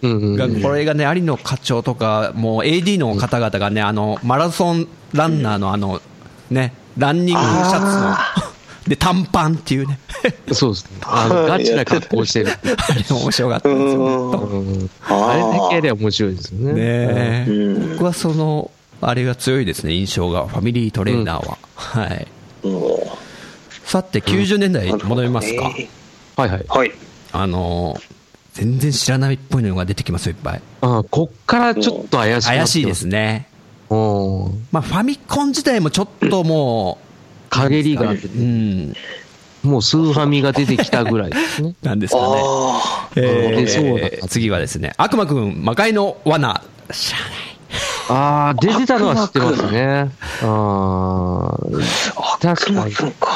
[0.03, 6.01] うんうんがこれがね、有野課長とか、もう AD の方々がね、あの、マラソンランナーのあの、
[6.51, 8.17] ね、ランニングシャツの、
[8.89, 10.01] で、短パンっていうね、
[10.53, 10.91] そうですね。
[11.03, 12.51] あの、ガチな格好してる。
[12.59, 16.73] あれ面白かったんですよ、あれだけやりゃ面白いですよね。
[16.73, 17.47] ね
[17.93, 21.59] 僕はその、あれが強いですね、印象が、ファミリートレーナーは。
[21.75, 22.27] はい。
[22.63, 23.23] うん
[23.85, 25.65] さて、90年代戻りますか。
[25.65, 26.65] はいはい。
[26.67, 26.93] はい。
[27.33, 28.01] あのー、
[28.55, 30.63] 全然知らないっぽいのが出てきますよ、いっぱい。
[30.81, 33.49] あこっからちょっと怪しくなって怪しいですね。
[33.91, 34.67] うん。
[34.71, 36.99] まあ、ファミコン自体もちょっとも
[37.51, 38.95] 陰りが、う、うん、
[39.63, 41.75] もうスーファミが出てきたぐらいですね。
[41.83, 42.25] なんですかね。
[42.27, 46.63] あえ出そう次はですね、悪魔くん魔界の罠。
[46.91, 47.31] 知らない。
[48.09, 50.11] ああ、出てたのは知ってますね。
[50.43, 51.55] ああ、
[52.17, 52.39] あ。
[52.41, 52.95] 確かに。
[52.95, 53.29] くんか。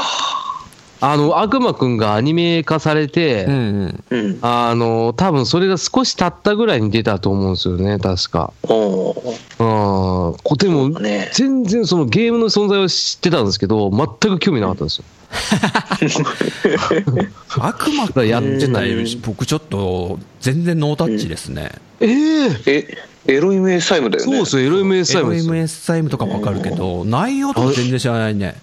[1.01, 4.21] あの、悪魔くんがアニメ化されて、うんうん。
[4.21, 4.39] うん。
[4.41, 8.53] あの、多分それが少し経ったぐらいに出たと思うんですよね、確か。
[8.63, 10.37] おーうん。
[10.43, 15.05] こでも、ね全然そのゲームの存在を知ってたんですけど、全く興味なかったんですよ。
[17.59, 21.73] 悪魔くんやってない僕ちょっと全然ノータッチですね。
[22.01, 24.33] えええ、エロイムエサイムだよね。
[24.33, 25.55] そうですよ、LMS タイムですよ。
[25.55, 28.57] LMS タイムとかわかるけど、内容とか全然知らないね。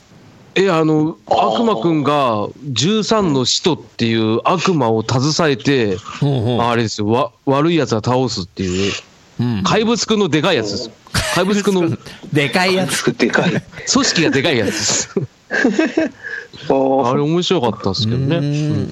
[0.55, 5.97] え、あの、悪魔くんが13の使徒っていう悪魔を携えて、
[6.61, 8.93] あれですよ、わ悪い奴は倒すっていう、
[9.39, 10.93] うん怪物くんのでかいやつですよ。
[11.33, 11.97] 怪物くんの
[12.31, 13.11] でかいやつ。
[13.17, 13.51] でかい。
[13.51, 13.61] 組
[14.05, 15.09] 織がでかいやつです。
[16.69, 18.89] ああれ面白かったですけどね。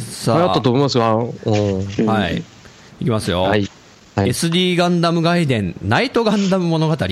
[0.00, 2.06] さ流行ったと思いますが、うん。
[2.06, 2.42] はい。
[3.00, 3.42] いきますよ。
[3.42, 3.68] はい。
[4.14, 6.92] はい SD ガンダム外伝、ナイトガンダム物語。
[6.94, 7.08] あー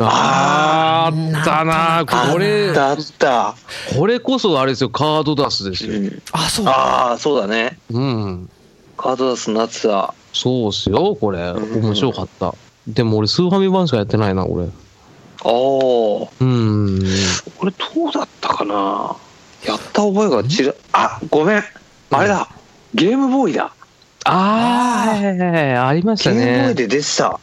[0.00, 3.54] あったなあこれったあった。
[3.96, 6.66] これこそあれですよカードダスですようんあ、そう。
[6.66, 7.78] ああ、そうだね。
[7.90, 8.50] うん
[8.96, 10.12] カードダスのやつだ。
[10.34, 12.54] そうっすよこれうん面白かった
[12.88, 14.70] でも俺スーファミ版しかやってないな俺ああ、
[15.44, 17.06] こうんれ
[17.62, 17.70] ど
[18.08, 19.16] うだったかな
[19.64, 21.62] やった覚えがちら、あ、ごめん。
[22.10, 22.48] あれだ。
[22.94, 23.72] ゲームボーイだ。
[24.24, 27.38] ああはいはいはいありましたゲームボーイねで出てた。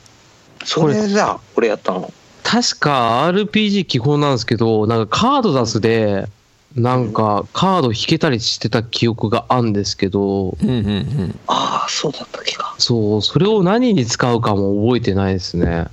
[0.64, 2.12] それだ、これやったの。
[2.44, 6.28] 確か RPG 基本なんですけどなんかカードダスで
[6.76, 10.52] なんかカード引けたりしてた記憶があるんですけど。
[10.52, 11.40] うんうんうん。
[11.48, 12.76] ああ、そうだったっけか。
[12.78, 15.88] そうそれを何に使うかも覚えてないですね。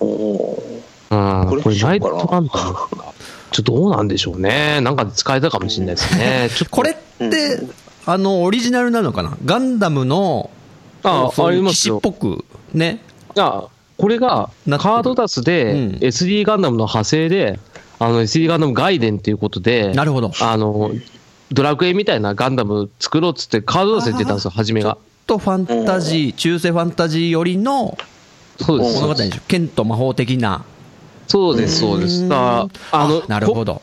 [0.00, 0.62] おお
[1.10, 2.30] うんこれこれナイトしようかな。
[2.32, 2.74] ガンダム
[3.50, 4.80] ちょっとどうなんでしょうね。
[4.80, 6.50] なんかで使えたかもしれないですね。
[6.54, 6.70] ちょっと。
[6.70, 6.94] これっ
[7.30, 7.60] て、
[8.06, 9.36] あの、オリジナルなのかな？
[9.44, 10.50] ガンダムの、
[11.02, 13.00] あありますよ騎士っぽく、ね。
[13.36, 17.58] あこれがカードダスでうん SD ガンダムの派生で、
[17.98, 20.32] あの SD ガンダム外伝っていうことで、なるほど。
[20.40, 20.90] あの、
[21.52, 24.98] ドラクエみたいなガンダム作ろうっつってカードダスで出たんですよ、初めが。
[25.26, 27.96] とファンタジー、中世ファンタジー寄りの
[28.60, 28.94] そうです。
[28.96, 29.40] 物語でしょ。
[29.48, 30.64] 剣と魔法的な。
[31.28, 32.26] そうです、そうです。
[32.30, 33.80] あの、なるほど。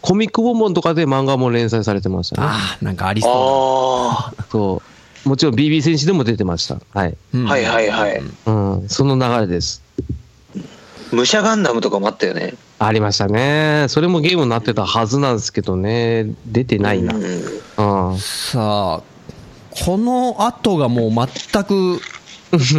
[0.00, 2.48] ココミックボンボンとかで漫画も連載されてましたね。
[2.48, 4.82] ああ、なんかありそあそ
[5.24, 5.28] う。
[5.28, 6.78] もちろん BB 戦士でも出てました。
[6.94, 7.10] はい。
[7.10, 7.16] う。
[7.38, 8.22] うんあ、はいはいはい。
[8.46, 8.88] うん。
[8.88, 9.82] その流れです。
[11.10, 12.54] 武者ガンダムとかもあったよね。
[12.78, 13.86] ありましたね。
[13.88, 16.26] それもゲームになってたはずなんですけどね。
[16.46, 17.14] 出てないな。
[17.14, 17.82] うう
[18.12, 18.18] んん。
[18.18, 19.02] さあ、
[19.84, 22.00] この後がもう全く、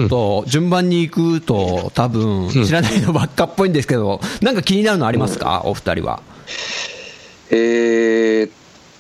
[0.10, 6.22] と 順番に行くと多分知らないのばっかっぽいんですけど、なんか気になるのありますか、お二人は。
[7.52, 8.52] えーっ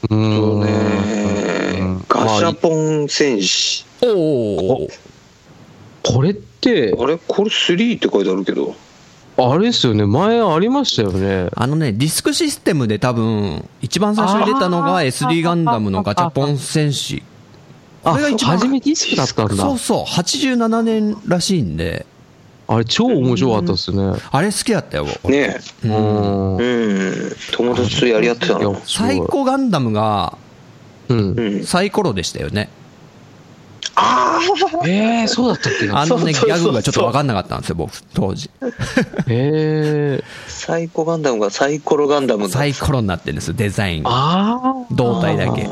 [0.09, 3.85] とうんね、ガシャポン戦士。
[4.01, 4.87] おお
[6.03, 7.17] これって、あれ？
[7.17, 8.75] これ3って書いてあるけど。
[9.37, 10.05] あれですよね。
[10.05, 11.49] 前ありましたよね。
[11.55, 17.23] あのね、ディスクシステムで多分、一番最初に出たのが SD ガンダムのガチャポン戦士。
[18.03, 19.77] あ、これが一番初めディスクだったんだそう。
[19.77, 22.05] そう、87年らしいんで、
[22.71, 24.13] あれ超面白かったですね。
[24.31, 25.07] あれ好きだったよ。
[25.23, 26.57] ねううんん。
[26.57, 27.31] うん。
[27.51, 28.79] 友達とやり合ってたの。
[28.85, 30.37] サイコガンダムが
[31.07, 31.41] うんう。
[31.61, 31.63] ん。
[31.65, 32.69] サイコロでしたよね。
[33.95, 34.39] あ
[34.85, 38.49] えー、そうだったっけあのね、ギそうそうそうそうャグがちょっと分かんなかったんですよ、僕、当時。
[39.27, 44.09] えー、あサイコガンダムがサイコロガンダムサイコロになってるんですよ、デザインが。
[44.13, 45.67] あ胴体だけ。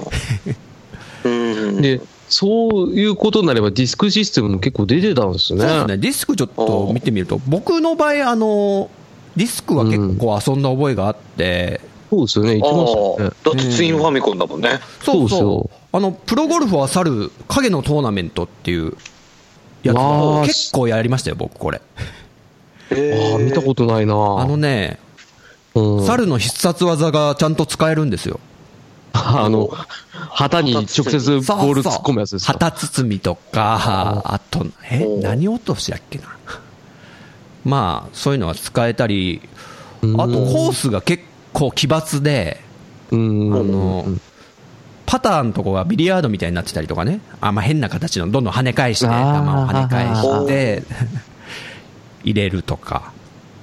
[1.24, 1.78] うん。
[1.78, 1.82] あ。
[1.82, 5.62] で、そういうことになればディスクシステムも結構出てたんですね。
[5.62, 8.90] そうですね、ディスクちょっと見てみると、僕の場合、あの、
[9.36, 12.60] ディスクは結構遊んだ覚えがあって、そうですよね。
[12.60, 13.30] 言ってましたね。
[13.44, 14.80] だってツインファミコンだもんね。
[15.04, 18.94] そうですよあの、プロゴルフは猿、影のトーナメントっていう
[19.84, 21.82] やつわをあ結構やりましたよ、僕、これ。
[22.92, 25.00] ああ、見たことないなあのね、
[25.76, 28.40] うん、猿の必殺技がちゃんと使えるんですよ。
[29.14, 29.70] あの、
[30.30, 32.54] 旗に直接ボール突っ込むやつですか？
[32.54, 36.26] 旗包みとか、あと、えお、何落としだっけな？
[37.66, 39.42] まあ、そういうのは使えたり、
[40.02, 40.22] うん。
[40.22, 42.62] あとコースが結構奇抜で、
[43.12, 43.54] うん。
[43.54, 44.22] あのうん。
[45.06, 50.84] パターンのとこがビリヤードみたいになってたりとかね、あまあ、変な形のどんどん跳ね返して、球を跳ね返して、
[52.26, 53.14] 入れるとか。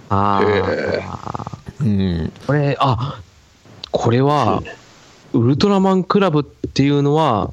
[0.09, 1.59] あへあ。
[1.80, 3.20] うん、これ、あ、
[3.90, 4.62] これは、
[5.35, 7.53] ウルトラマンクラブっていうのは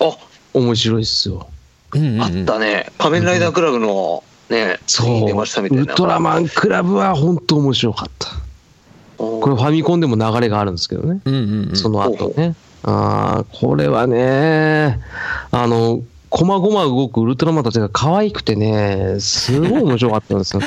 [0.00, 0.16] あ、
[0.54, 1.48] 面白いっすよ。
[1.94, 2.92] うんうんあったね。
[2.98, 5.26] 仮面ライダークラブのね、そう。
[5.26, 5.84] 出ましたみたいな。
[5.84, 8.28] ウルトラマンクラブは本当面白かった。
[9.16, 11.20] ここれファミコンでも流れがあるんですけどね。
[11.24, 12.54] うんうんうんその後ね。
[12.82, 15.00] ああ、これはね、
[15.50, 20.62] あの、こまごま動くウルトラマンたちが可愛くてね、すごい面白かったんですよ。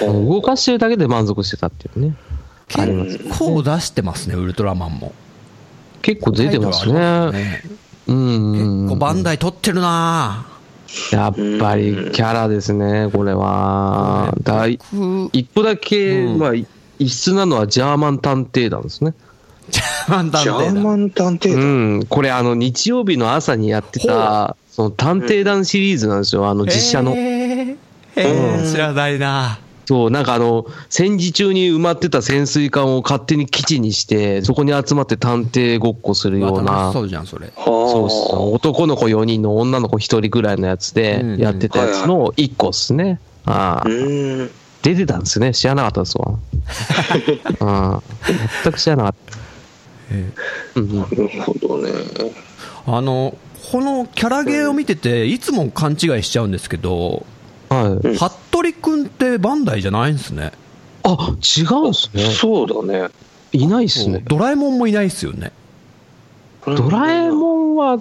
[0.00, 2.14] 動かしてるだけで満足してたっていうね。
[2.76, 5.12] あります結構出してますね、ウルトラマンも。
[6.06, 7.32] 結構出てますね。
[7.32, 7.62] ね
[8.06, 8.82] うんうんうん。
[8.84, 10.46] 結構バンダイ取ってるな
[11.10, 14.32] やっぱりキャラですね、これは。
[14.40, 14.68] だ。
[14.68, 14.80] 一
[15.52, 16.52] 個だけ、うんまあ、
[17.00, 19.14] 異質なのはジャーマン探偵団ですね。
[19.68, 20.80] ジャーマン探ジャー。
[20.80, 21.98] マン探偵う団。
[21.98, 22.06] ん。
[22.06, 27.16] これ、あの、日曜日の朝にやってた、その探偵団シリーズなんですよ、あの、実写の。
[27.16, 27.76] へー
[28.14, 37.52] へー知らないなそう、なんかあの、戦時中に埋まってた潜水艦を勝手に基地にして、そこに集まって探偵ごっこするようなし、そうじゃん、それ。
[37.56, 43.20] そうそう男の子4人の女の子1人ぐらいのやつでうんやってたやつの1個っすね。
[43.44, 43.88] ああ。
[44.82, 45.54] 出てたんですね。
[45.54, 46.34] 知らなかったですわ。
[47.60, 47.64] う
[47.96, 48.02] ん
[48.62, 49.38] 全く知らなかった。
[50.76, 51.90] うんうんなるほどね。
[52.86, 53.36] あの、
[53.72, 57.24] このキャラゲーを見てて、いつも勘違いしちゃうんですけど、
[57.68, 58.16] はい。
[58.16, 58.30] 服
[58.62, 60.52] 部君ってバンダイじゃないんですね。
[61.02, 62.24] あ、違うんすね。
[62.30, 63.08] そうだね。
[63.52, 64.22] いないっすね。
[64.26, 65.52] ドラえもんもいないですよね。
[66.64, 68.00] ドラえもんは、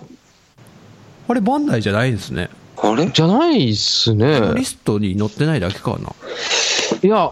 [1.28, 2.49] あれ、バンダイじゃないんですね。
[2.78, 3.08] あれ？
[3.08, 4.53] じゃないっすね。
[4.56, 6.14] リストに載ってないだけかな。
[7.01, 7.32] いや、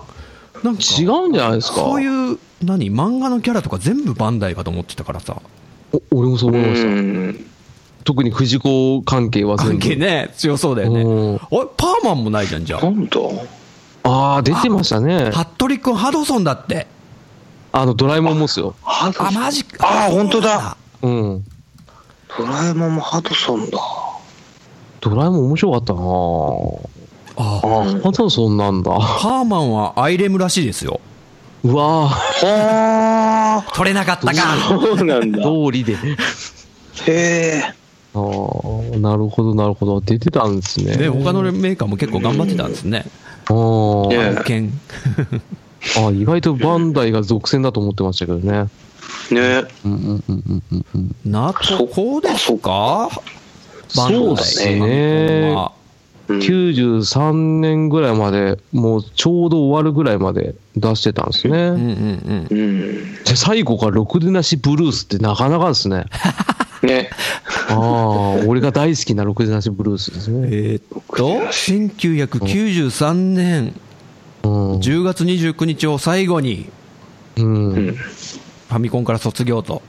[0.63, 1.75] なんか違うんじゃないですか。
[1.75, 5.41] そういう、何、漫画のキャラとか全部バンダイかと思ってたからさ。
[5.91, 6.81] お俺もそうう思いまし
[7.37, 7.52] た。
[8.03, 8.05] ん。
[8.05, 9.83] 特に藤子関係は全関部。
[9.89, 11.01] 係ね、強そうだよね。
[11.01, 13.19] うんおい、パーマンもないじゃん、じゃなんだ
[14.03, 15.31] ああ、出てましたね。
[15.33, 15.47] あ。
[15.55, 16.87] 服部君、ハドソンだって。
[17.71, 18.75] あの、ドラえもんもっすよ。
[18.83, 19.27] ハドソン？
[19.27, 20.07] あ、マジか。
[20.07, 20.77] あ本当だ。
[21.01, 21.43] うん。
[22.37, 23.79] ドラえもんもハドソンだ。
[25.01, 25.99] ドラえもん面白かったな
[27.35, 28.91] ああ、ハドソンなんだ。
[28.91, 30.99] パーマンはアイレムらしいですよ。
[31.63, 34.33] うわは取れなかったあ。
[34.33, 34.41] か。
[34.67, 35.41] そうなんだ。
[35.41, 35.93] 通りで。
[35.93, 35.97] へ
[37.07, 37.73] え。
[38.15, 40.01] ああ、なるほど、なるほど。
[40.01, 40.97] 出てたんですね。
[40.97, 43.05] で、他のメーカーも結構頑張ってたんですね。
[43.47, 44.71] あーね案件。
[45.97, 48.69] あ、意外とバンダイが属性だと思ってましたけどね。
[49.31, 49.63] ね。
[49.85, 51.15] うんうんうんうんうんうん。
[51.25, 53.09] なとこですか
[53.89, 55.71] そうですねバンダイは
[56.29, 61.57] うん93年ぐらいまで、もうちょうど終わるぐらいまで出してたんですね。
[61.57, 62.57] うんうんうん。
[62.57, 63.23] うん。
[63.25, 66.05] で最後がろくでなしブルースってなかなかですね。
[66.85, 67.09] ね。
[67.69, 70.47] ああ、俺が大好きなろくでなしブルースですね。
[70.51, 70.83] えーっ
[71.15, 73.73] と、1993年
[74.43, 74.79] うん。
[74.79, 76.69] 10月29日を最後に、
[77.37, 77.93] うんうん。
[77.93, 79.81] ファミコンから卒業と。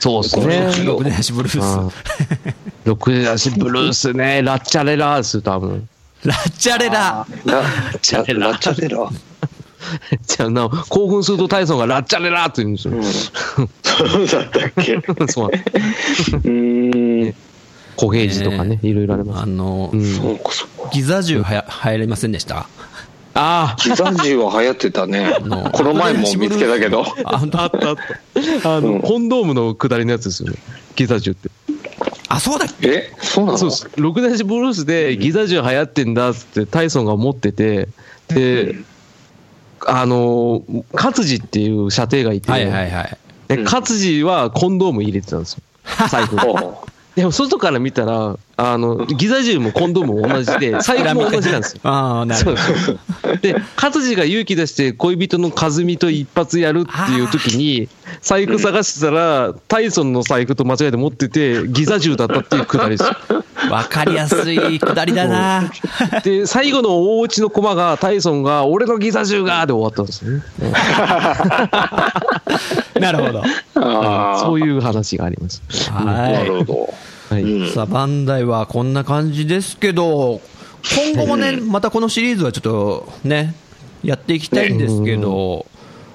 [0.00, 0.84] そうですね。
[0.84, 2.54] ろくでなしブルーあー
[2.84, 4.42] ろくでなしブルースね。
[4.42, 5.86] ラッチャレラース、多分。
[6.22, 6.28] ス。
[6.28, 7.26] ラッチャレラ。
[7.44, 7.62] ラ
[8.00, 8.48] チャレラ。
[8.52, 9.10] ラチャレラ。
[10.26, 12.94] じゃあな、興奮するとタイソンがラッチャレラーって言うんですよ。
[13.82, 15.00] そうだったっけ？
[15.32, 15.64] そうなんで
[16.14, 17.34] すうん。
[17.96, 19.42] 小平次とかね、いろいろあります。
[19.42, 20.04] あのう、ん。
[20.16, 20.90] そうかそうか。
[20.92, 22.66] ギザ銃はや流行りませんでした？
[23.34, 25.70] あギザ銃は流行ってたねの。
[25.70, 27.04] この前も見つけたけど。
[27.24, 27.96] あ、本当あ、あったあっ
[28.62, 28.76] た。
[28.76, 30.56] あの、うんコンドームの下りのやつですよね。
[30.96, 31.48] ギザ銃って。
[32.28, 32.88] あ、そうだっけ？
[32.88, 33.12] え？
[33.20, 33.58] そうなの？
[33.58, 33.88] そうです。
[33.96, 37.88] ロクダシブルースでギザ銃流行ってんだってタイソンが持ってて、
[38.28, 38.76] で、
[39.86, 40.62] あの、
[40.92, 43.18] 勝治っていう射程がいて、はいはいはい。
[43.48, 45.62] でうん勝治はコンドーム入れてたんですよ。
[46.08, 46.36] 財布
[47.16, 51.80] でも外から見たら、あの、ギザ銃もコンドームも同じで、 財布も同じなんですよ。
[51.84, 52.58] ああ、なるほど。
[53.40, 57.88] で、勝治が勇気出して恋人の和美と一発やるっていう時に、
[58.20, 63.16] 財布探してたら、タイソンの財布と間違えて持ってて、ギザ銃だったっていうくだりですよ。
[63.70, 65.72] わかりやすいくだりだな。
[66.22, 70.42] で、最後の大落ちの駒が、タイソンが、俺のギザ銃がで終わったんですよね。
[73.00, 73.42] なるほど。
[73.76, 74.40] ああ。
[74.40, 75.62] そういう話があります。
[75.90, 76.92] なるはほど。
[77.30, 77.42] はい。
[77.42, 77.66] うん。
[77.66, 77.70] い。
[77.70, 80.40] さあ、バンダイはこんな感じですけど、
[81.14, 83.54] 今後もね、またこのシリーズはちょっとね、
[84.02, 85.66] やっていきたいんですけど、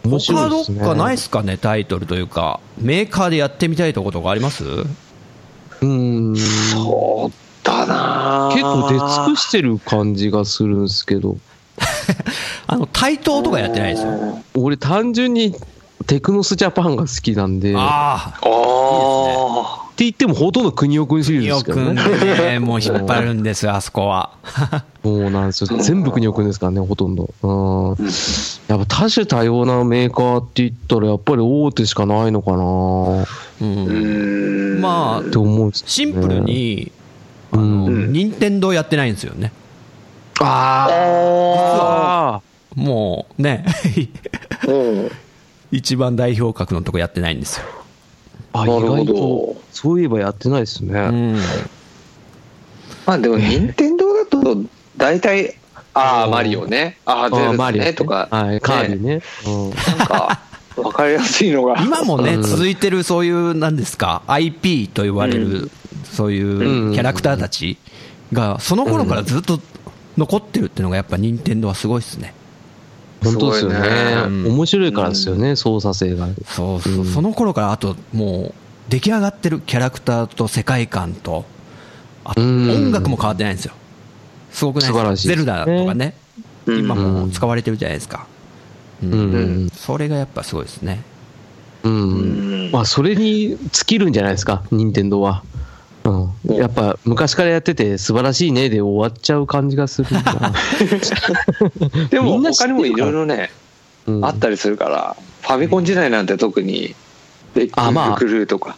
[0.03, 0.81] 面白他どいですね。
[0.81, 4.63] っかないですかね、タイトルというか、メーカーでやってみたいとことかあります？
[4.65, 6.35] うーん。
[6.35, 11.37] そうだな結構出尽くしてる感じがするんですけど、
[12.67, 14.39] あの、対等とかやってないですよ。
[14.55, 15.55] 俺単純に
[16.07, 18.39] テクノスジャパンが好きなんで、ってあ
[19.95, 22.51] あ、あ言ってもほとんど国尾くんシリーズでよくすけどね。
[22.53, 24.31] ね、もう引っ張るんですよ、あそこは。
[25.03, 25.77] そうなんですよ。
[25.79, 27.33] 全部国尾くんですからね、ほとんど。
[27.43, 28.05] うん。
[28.67, 32.57] やっぱ多種多様なメーカーって言ったら、やっぱり大手しかないのかな
[33.61, 33.65] う。
[33.65, 34.81] んん。
[34.81, 36.39] まあって思うんですよねシンプル。
[36.41, 36.91] に、
[37.53, 39.51] あうの、ん任天堂やってないんですよね。
[40.41, 42.41] あああ。
[42.75, 43.65] もうね、
[44.67, 44.67] あ。
[44.67, 45.11] うん。
[45.71, 47.65] 一番代表格のとこやってないんですよ。
[48.61, 50.99] あ、意なるほど外と、そういえばやってないですね。
[50.99, 51.39] うん。
[53.05, 54.57] まあでも、任天堂だと、
[54.97, 55.55] 大体、
[55.93, 56.97] ああ、マリオね。
[57.05, 58.27] ああ、ゼルダあマリオね、とか。
[58.29, 59.21] はい、カービィね。
[59.47, 60.39] うんなんか、
[60.77, 61.81] わかりやすいのが。
[61.81, 65.71] 今もね、うん続いてるそういう、なんですか、IP と言われうる、
[66.03, 67.77] そういうキャラクターたち
[68.33, 69.59] が、その頃からずっと
[70.17, 72.33] 残ってるっていうのが、やっぱ任天堂はすごいですね。
[73.23, 73.79] 本当ですよね。
[73.79, 74.23] ね。
[74.25, 74.47] うん。
[74.53, 76.27] 面白いからですよね、操作性が。
[76.45, 77.05] そうそう、うん。
[77.05, 78.53] その頃からあともう
[78.89, 81.45] 出来上がってるキャラクターと世界観と
[82.23, 82.69] あとうん。
[82.69, 83.73] 音楽も変わってないんですよ。
[84.51, 85.15] すごくないですか？
[85.15, 86.15] ゼルダとかね、
[86.65, 86.79] うん。
[86.79, 88.27] 今も使われてるじゃないですか、
[89.03, 89.11] うん。
[89.11, 89.69] うん。
[89.69, 91.03] それがやっぱすごいですね。
[91.83, 91.89] う。
[91.89, 92.71] うんん。
[92.71, 95.43] まあ、それに尽きるんじゃないですか、任天堂は。
[96.47, 96.55] うん。
[96.55, 100.23] やっぱ、昔からやってて、素晴らしいねで終わっちゃう感じがするな。
[102.09, 103.51] でも、他にもいろいろね、
[104.07, 106.95] うんあったりするから、ファミコン時代なんて特に、
[107.55, 108.75] レッキングあまあクルーとか。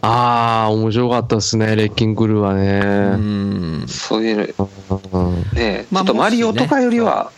[0.00, 3.84] ああ、面白かったですね、レッキングクルーはうね。
[3.84, 4.54] んそういう
[5.12, 7.30] うんね、ちまあょっとマリオとかよりは、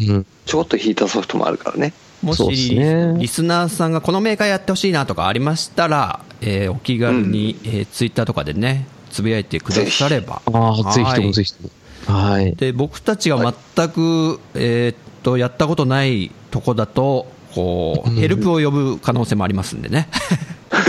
[0.12, 1.92] んちょっと引いたソフトもあるからね。
[2.22, 10.42] もし、ねリスナーさんがこのメーカーやってほしいなとかありましたら、えーお気軽に、えーツイッターとかでね、つぶやいてくだされば。
[10.52, 11.70] ああ、ぜひとはいもぜひとも。
[12.06, 12.54] はい。
[12.54, 20.08] で僕たちが全く、えーっとやったことないとこだとこうヘルプを呼ぶ可能性もありますんでね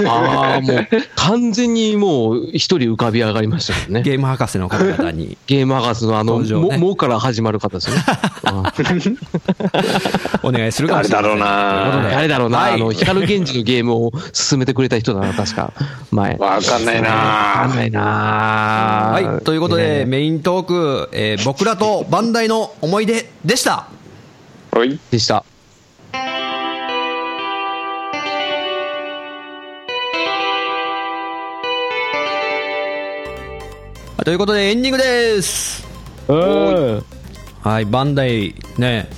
[0.08, 4.02] ああ、もう、完全にもう、一人浮かび上がりましたけどね。
[4.02, 8.04] ゲーム博士の方々にゲーム博士のあの、ねも、もから始まる方ですよね。
[8.44, 8.74] あ
[10.44, 15.74] お願いするかもしれません誰だろうな誰だろうな、はいあの、光源氏のゲームを進めてくれた人だな、確か。
[16.12, 16.36] 前。
[16.38, 23.88] わかんないなわかんないなはい、ということで、ねメイントーク、えー僕らとバンダイの思い出でした
[24.72, 25.00] はい。
[25.10, 25.44] でした。
[34.24, 35.88] ということでエンディングです
[36.28, 37.04] うん。
[37.62, 39.10] はいバンダイね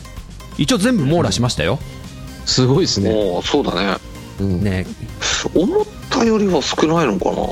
[0.58, 1.80] 一応全部網羅しましたよ、
[2.46, 3.12] すごいですね。
[3.12, 3.98] もう、そうだね。
[4.40, 4.64] うん。
[4.64, 4.86] ね
[5.56, 7.48] 思ったよりは少ないのかな。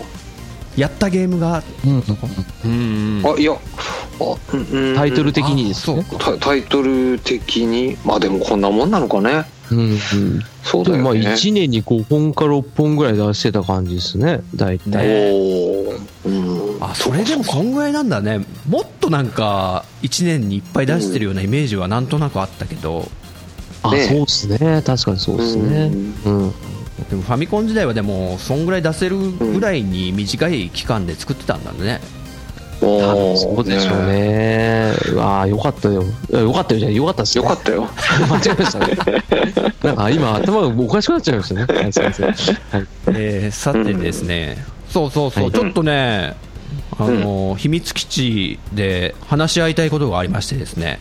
[0.76, 2.04] やったゲームがうん
[2.64, 3.58] うんあ、いや、あ、
[4.54, 6.06] うんうんタイトル的にですね。
[6.20, 9.46] タタイトル的に、まあでもこんなもんなのかね。
[9.72, 9.98] うんうん。
[10.64, 11.22] そうだよね。
[11.22, 15.08] 1年に5本か6本ぐらい出してた感じですね、大体。
[15.08, 16.59] ねおーうん。
[16.82, 23.10] あそれでもそんぐらいなんだねもっとなんか1年にいっぱい出してるようなイメージはなんとなくあったけど、
[23.84, 24.82] あ、ねそうですね。
[24.86, 25.92] 確かにそうですね。
[26.26, 26.54] うん。
[27.10, 32.02] でもファミコン時代はでもそんぐらい出せるぐらいに短い期間で作ってたんだね、
[32.82, 34.06] お多分ーそうでしょう。
[34.08, 34.94] ね。
[35.18, 36.04] ああ、よかったよ。
[36.04, 37.44] いやよかったよじゃないよかったっすね。
[37.44, 37.88] よかったよ。
[38.30, 38.98] 間違えましたね。
[39.84, 41.82] なんか今頭がおかしくなっちゃいましたね。
[41.82, 42.26] はい、すいません。
[42.26, 42.36] はい。
[43.08, 46.36] えーさてですね、そうそうそう、はいちょっとね、
[47.00, 51.00] あの秘密基地で話し合いたいことがありましてですね、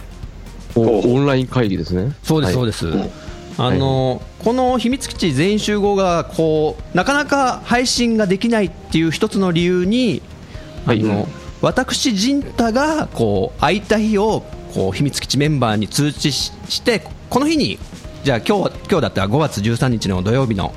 [0.76, 2.14] おオンライン会議ですね。
[2.22, 2.86] そうです、そうでです、
[3.58, 10.22] あのこの秘密基地全員集合がこうなかなか配信ができないっていう一つの理由に、
[10.86, 11.00] はい。
[11.00, 11.28] あの
[11.60, 17.80] 私、陣太がこう空いた日をこう秘密基地メンバーに通知しして、この日に、
[18.22, 20.72] じゃあ今日今日だったら5月13日の土曜日の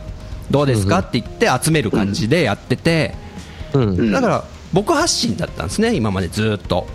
[0.50, 1.00] どうですか？
[1.00, 3.14] って言って集める感じでやってて、
[3.74, 4.10] うん。
[4.10, 4.12] ん。
[4.12, 4.44] だから
[4.74, 6.88] 僕発信だったんですね、今までずっと。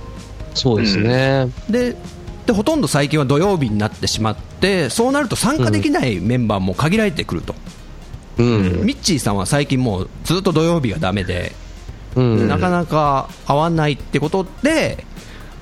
[0.55, 1.51] そうですね。
[1.69, 1.97] で
[2.47, 7.55] でほとんど最近は土曜日になってしまってそうなると参加できないメンバーも限られてくると、
[8.39, 8.85] うん。
[8.85, 11.53] ミッチーさんは最近もうずっと土曜日がダメで、
[12.15, 12.49] うん。
[12.49, 15.05] なかなか合わないってことで、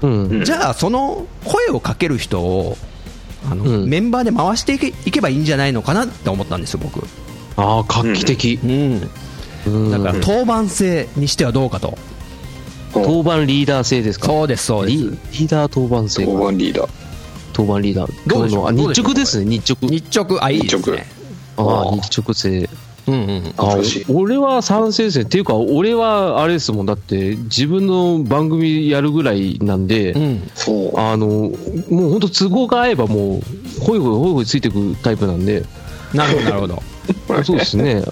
[0.03, 0.09] う
[0.41, 0.45] ん。
[0.45, 2.77] じゃあその声をかける人を
[3.51, 7.07] あの、うんメンバーで回していけいけばいいんじゃないのかなって思ったんですよ僕、
[7.57, 8.59] ああ、画期的。
[8.63, 9.11] うん、うん
[9.91, 11.97] だから当番制にしてはどうかと、
[12.93, 14.27] 当番リーダー制ですか？
[14.27, 16.45] そうですそうですリリーダー当番制大か。
[16.45, 16.89] 番リーダー。
[17.53, 18.13] 当番リーダー。
[18.29, 18.73] どうでしょう？
[18.73, 19.91] 今日直ですね、日直。
[19.91, 21.07] 日直あいいですね
[21.57, 22.69] ああ、日直制。
[23.07, 23.77] うんうんあ
[24.09, 25.25] 俺は賛成ですね。
[25.25, 26.87] っていうか、俺はあれですもん。
[26.87, 30.99] だって、自分の番組やるぐらいなんで、うんそう。
[30.99, 35.65] あの、もう本当都合が合えばもう、ほいほいほいほいついてくタイプなんで、
[36.15, 36.83] なるほどなるほど
[37.45, 38.03] そうですね。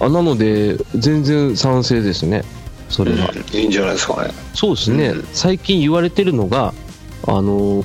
[0.00, 2.44] あなので、全然賛成ですね。
[2.88, 3.30] それは。
[3.52, 4.30] いいんじゃないですかね。
[4.54, 6.74] そうですね、うん最近言われてるのが、
[7.26, 7.84] あの、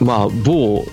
[0.00, 0.84] まあ、某、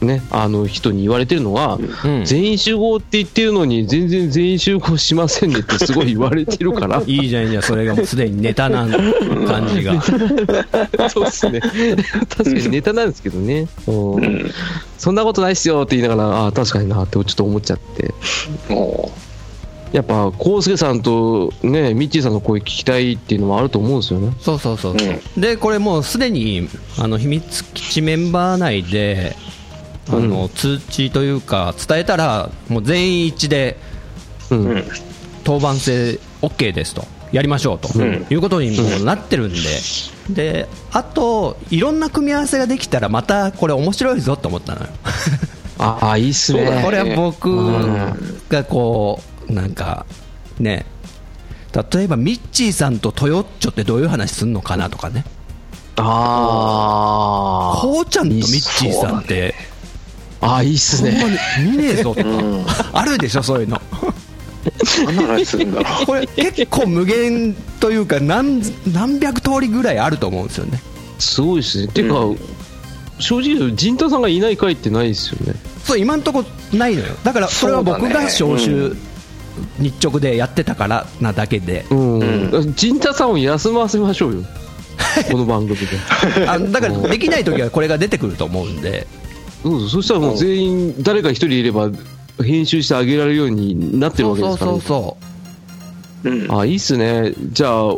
[0.00, 8.86] ね、あの人に言われてるのは、うん全員集合って言ってるのに、全然全員集合しませんねってすごい言われてるから、 いいじゃんいいじゃんそれがもうすでにネタな
[9.46, 10.02] 感じが
[11.08, 11.60] そうですね。
[12.28, 13.68] 確かにネタなんですけどね。
[13.86, 14.50] うんうん。
[14.98, 18.14] そんなことないっすよって言いながら、ああ、確かになってちょっと思っちゃって。
[18.72, 19.12] も
[19.92, 24.32] やっぱ、康介さんとね、ミッチーさんの声聞きたいっていうのもあると思うんですよね。
[24.40, 26.68] そうそうそう、うでこれもうすでに
[26.98, 29.36] あの秘密基地メンバー内で
[30.08, 33.76] あの、通知というか伝えたらもう全員一致で
[34.50, 34.64] うん。
[34.64, 34.70] う。
[34.70, 34.84] うん。
[35.44, 39.58] 当番制 OK ですとやりましょうと、うんいうことにもうなってるんで、
[40.30, 44.88] であといろんな組み合わせができたらまたこれ面白いぞと思ったのよ
[45.78, 46.82] ああ、いいっすね。
[46.84, 50.06] これは僕うんがこうなんか
[50.58, 50.86] ね。
[51.92, 55.24] 例えばミッチーさんとトヨッチョってどういう話すんのかなとかね。
[55.96, 57.80] ああ。
[57.80, 59.54] こうちゃんとミッチーさんって。
[60.40, 61.38] ああ、いいっすほんまね。
[61.64, 62.28] に見ねえぞとか。
[62.28, 62.66] うん。
[62.92, 63.80] あるでしょそういうの。
[65.06, 68.62] 何の話するんだろ これ結構無限というか何
[68.92, 70.80] 何百通りぐらいあると思うんですよね。
[71.18, 71.88] すごいっすね。
[71.88, 72.36] てか、う
[73.18, 75.54] 正直言うと、陣太さんがいない回ってないですよね。
[75.84, 77.14] そう今んとこないのよ。
[77.24, 78.96] だからそれは僕が招集
[79.78, 82.74] 日直でやってたからなだけで、うん。
[82.74, 84.42] 陣太さんを休ませましょうよ。
[85.30, 85.86] この番組で。
[86.48, 89.06] あだからできない時はこれが出てくると思うんで、
[89.62, 91.90] そうそうそしたらもう全員、誰か一人いれば、
[92.42, 95.16] 編集してあげられるようになってるわけですから、そうそうそ
[96.24, 97.34] うんあ、いいっすね。
[97.52, 97.94] じゃあ、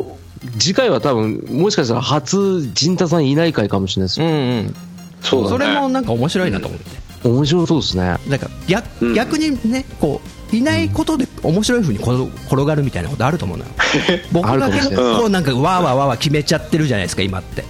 [0.59, 4.25] 次回は多分、もしかしたら初、陣太さんいない回かもしれないですう。
[4.25, 4.31] んう
[4.61, 4.75] ん、
[5.21, 8.17] そうだねそれもなんか面白いなと思って、面白そうですね。
[8.29, 13.71] だから逆うん逆にね、こういないことで面白い風に転転がるみたいなことあると思うのよ、
[14.31, 17.63] 僕が結構なんかわーわーわー決めちゃってるじゃないですか、今って。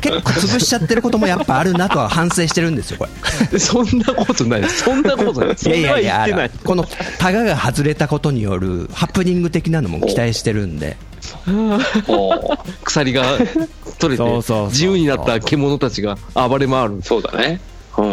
[0.00, 3.06] 結構潰しちゃってることもやっぱあるなとは反省してるんですよ、こ
[3.52, 3.58] れ。
[3.58, 4.64] そんなことない。
[4.68, 6.50] そんなことないいやいやいや。
[6.64, 6.84] この
[7.18, 10.96] タガが外れたことによるハプニング的なのも期待してるんで、
[12.84, 13.24] 鎖が
[13.98, 17.00] 取れて自由になった獣たちが暴れ回る。
[17.02, 17.60] そうだね
[17.98, 18.12] うんい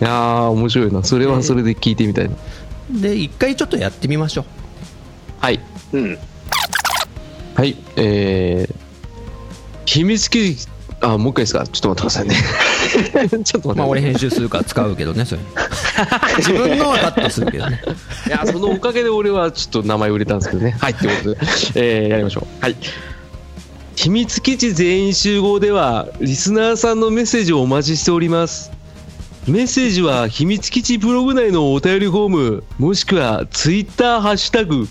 [0.00, 1.02] やー、面白いな。
[1.04, 2.36] それはそれで聞いてみたいな。
[2.90, 4.44] で、一回ちょっとやってみましょう。
[5.40, 5.60] はい。
[5.92, 6.18] うん
[7.54, 7.76] はい。
[7.96, 8.74] えー、
[9.86, 10.68] 秘密基地、
[11.02, 11.66] あ、もう一回ですか？
[11.66, 13.44] ちょっと待ってくださいね。
[13.44, 13.78] ちょっと待って。
[13.78, 15.40] まあ、俺編集するから使うけどね、それ。
[16.38, 17.80] 自分のはカットするけどね。
[18.26, 20.76] いや、そのおかげで俺はちょっと名前売れたんですけどね。
[20.80, 21.38] はい、ってことで、
[21.74, 22.62] えー、やりましょう。
[22.62, 22.76] はい。
[23.96, 28.70] 秘密基地全員集合では、リスナーさんのメッセージをお待ちしております。
[29.50, 34.86] メッセージは秘密基地ブログ内のお便りフォーム、もしくはツイッターハッシュタグ、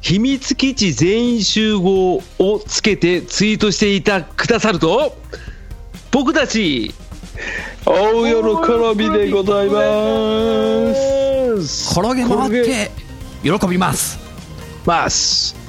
[0.00, 5.16] 秘密基地全員集合をつけてツイートしていたくださると、
[6.12, 6.94] 僕たち、
[7.84, 10.94] 青喜びでございま
[11.60, 12.92] す転げ回って、
[13.42, 14.20] 喜びます。
[14.84, 15.65] ます。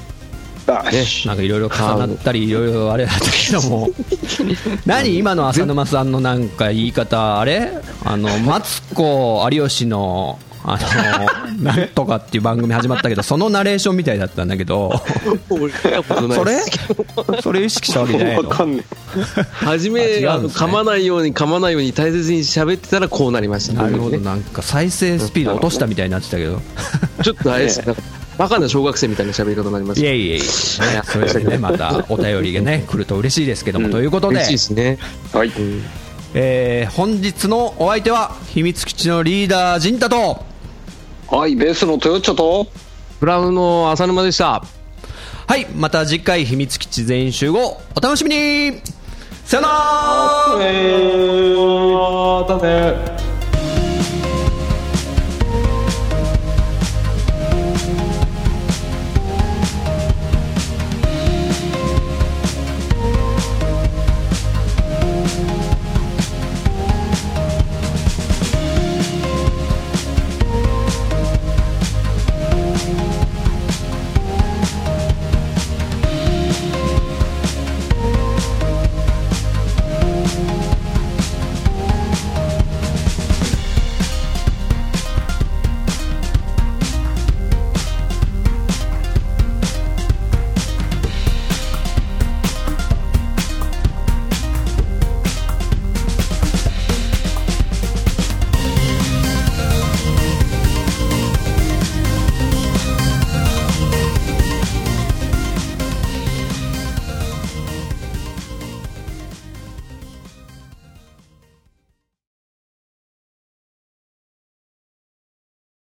[0.68, 3.90] あねなんかいろいろ重なったり、いろいろあれだったけども、
[4.86, 7.72] 何、今の浅沼さんのなんか言い方、あれ？
[8.04, 10.40] あのマツコ有吉の。
[10.70, 10.78] あ
[11.56, 14.92] のなんとかっていう番組始まったけど、そのナレーションみたいだったんだけど、
[15.48, 16.60] それ？
[17.42, 18.50] それ意識したわけじゃないの？
[18.50, 18.84] わかんね
[19.54, 23.82] 初め、ねあの噛まないように噛まないように大切に喋ってたらこうなりました。
[23.82, 26.60] なるほど、ねなんか再生スピード落としたみたいになってたけど、
[27.24, 28.02] ちょっとあれですなんか
[28.38, 30.44] バカな小学生みたいな喋り方になりましたいえいえいえ、ね、
[31.04, 34.36] それでね、またお便りがね、来ると嬉しいですけども、ということで。
[34.36, 35.00] 嬉しい、ですね。
[35.34, 35.52] えはい。
[36.34, 40.46] えー本日のお相手は、秘密基地のリーダー、陣太と、
[41.30, 42.68] はいベースのトヨッチョと。
[43.20, 44.64] ブラウンの浅沼でした。
[45.48, 48.82] はい、また次回、秘密基地全員集合、お楽しみに。
[49.46, 50.58] さよなら。
[50.62, 53.17] えー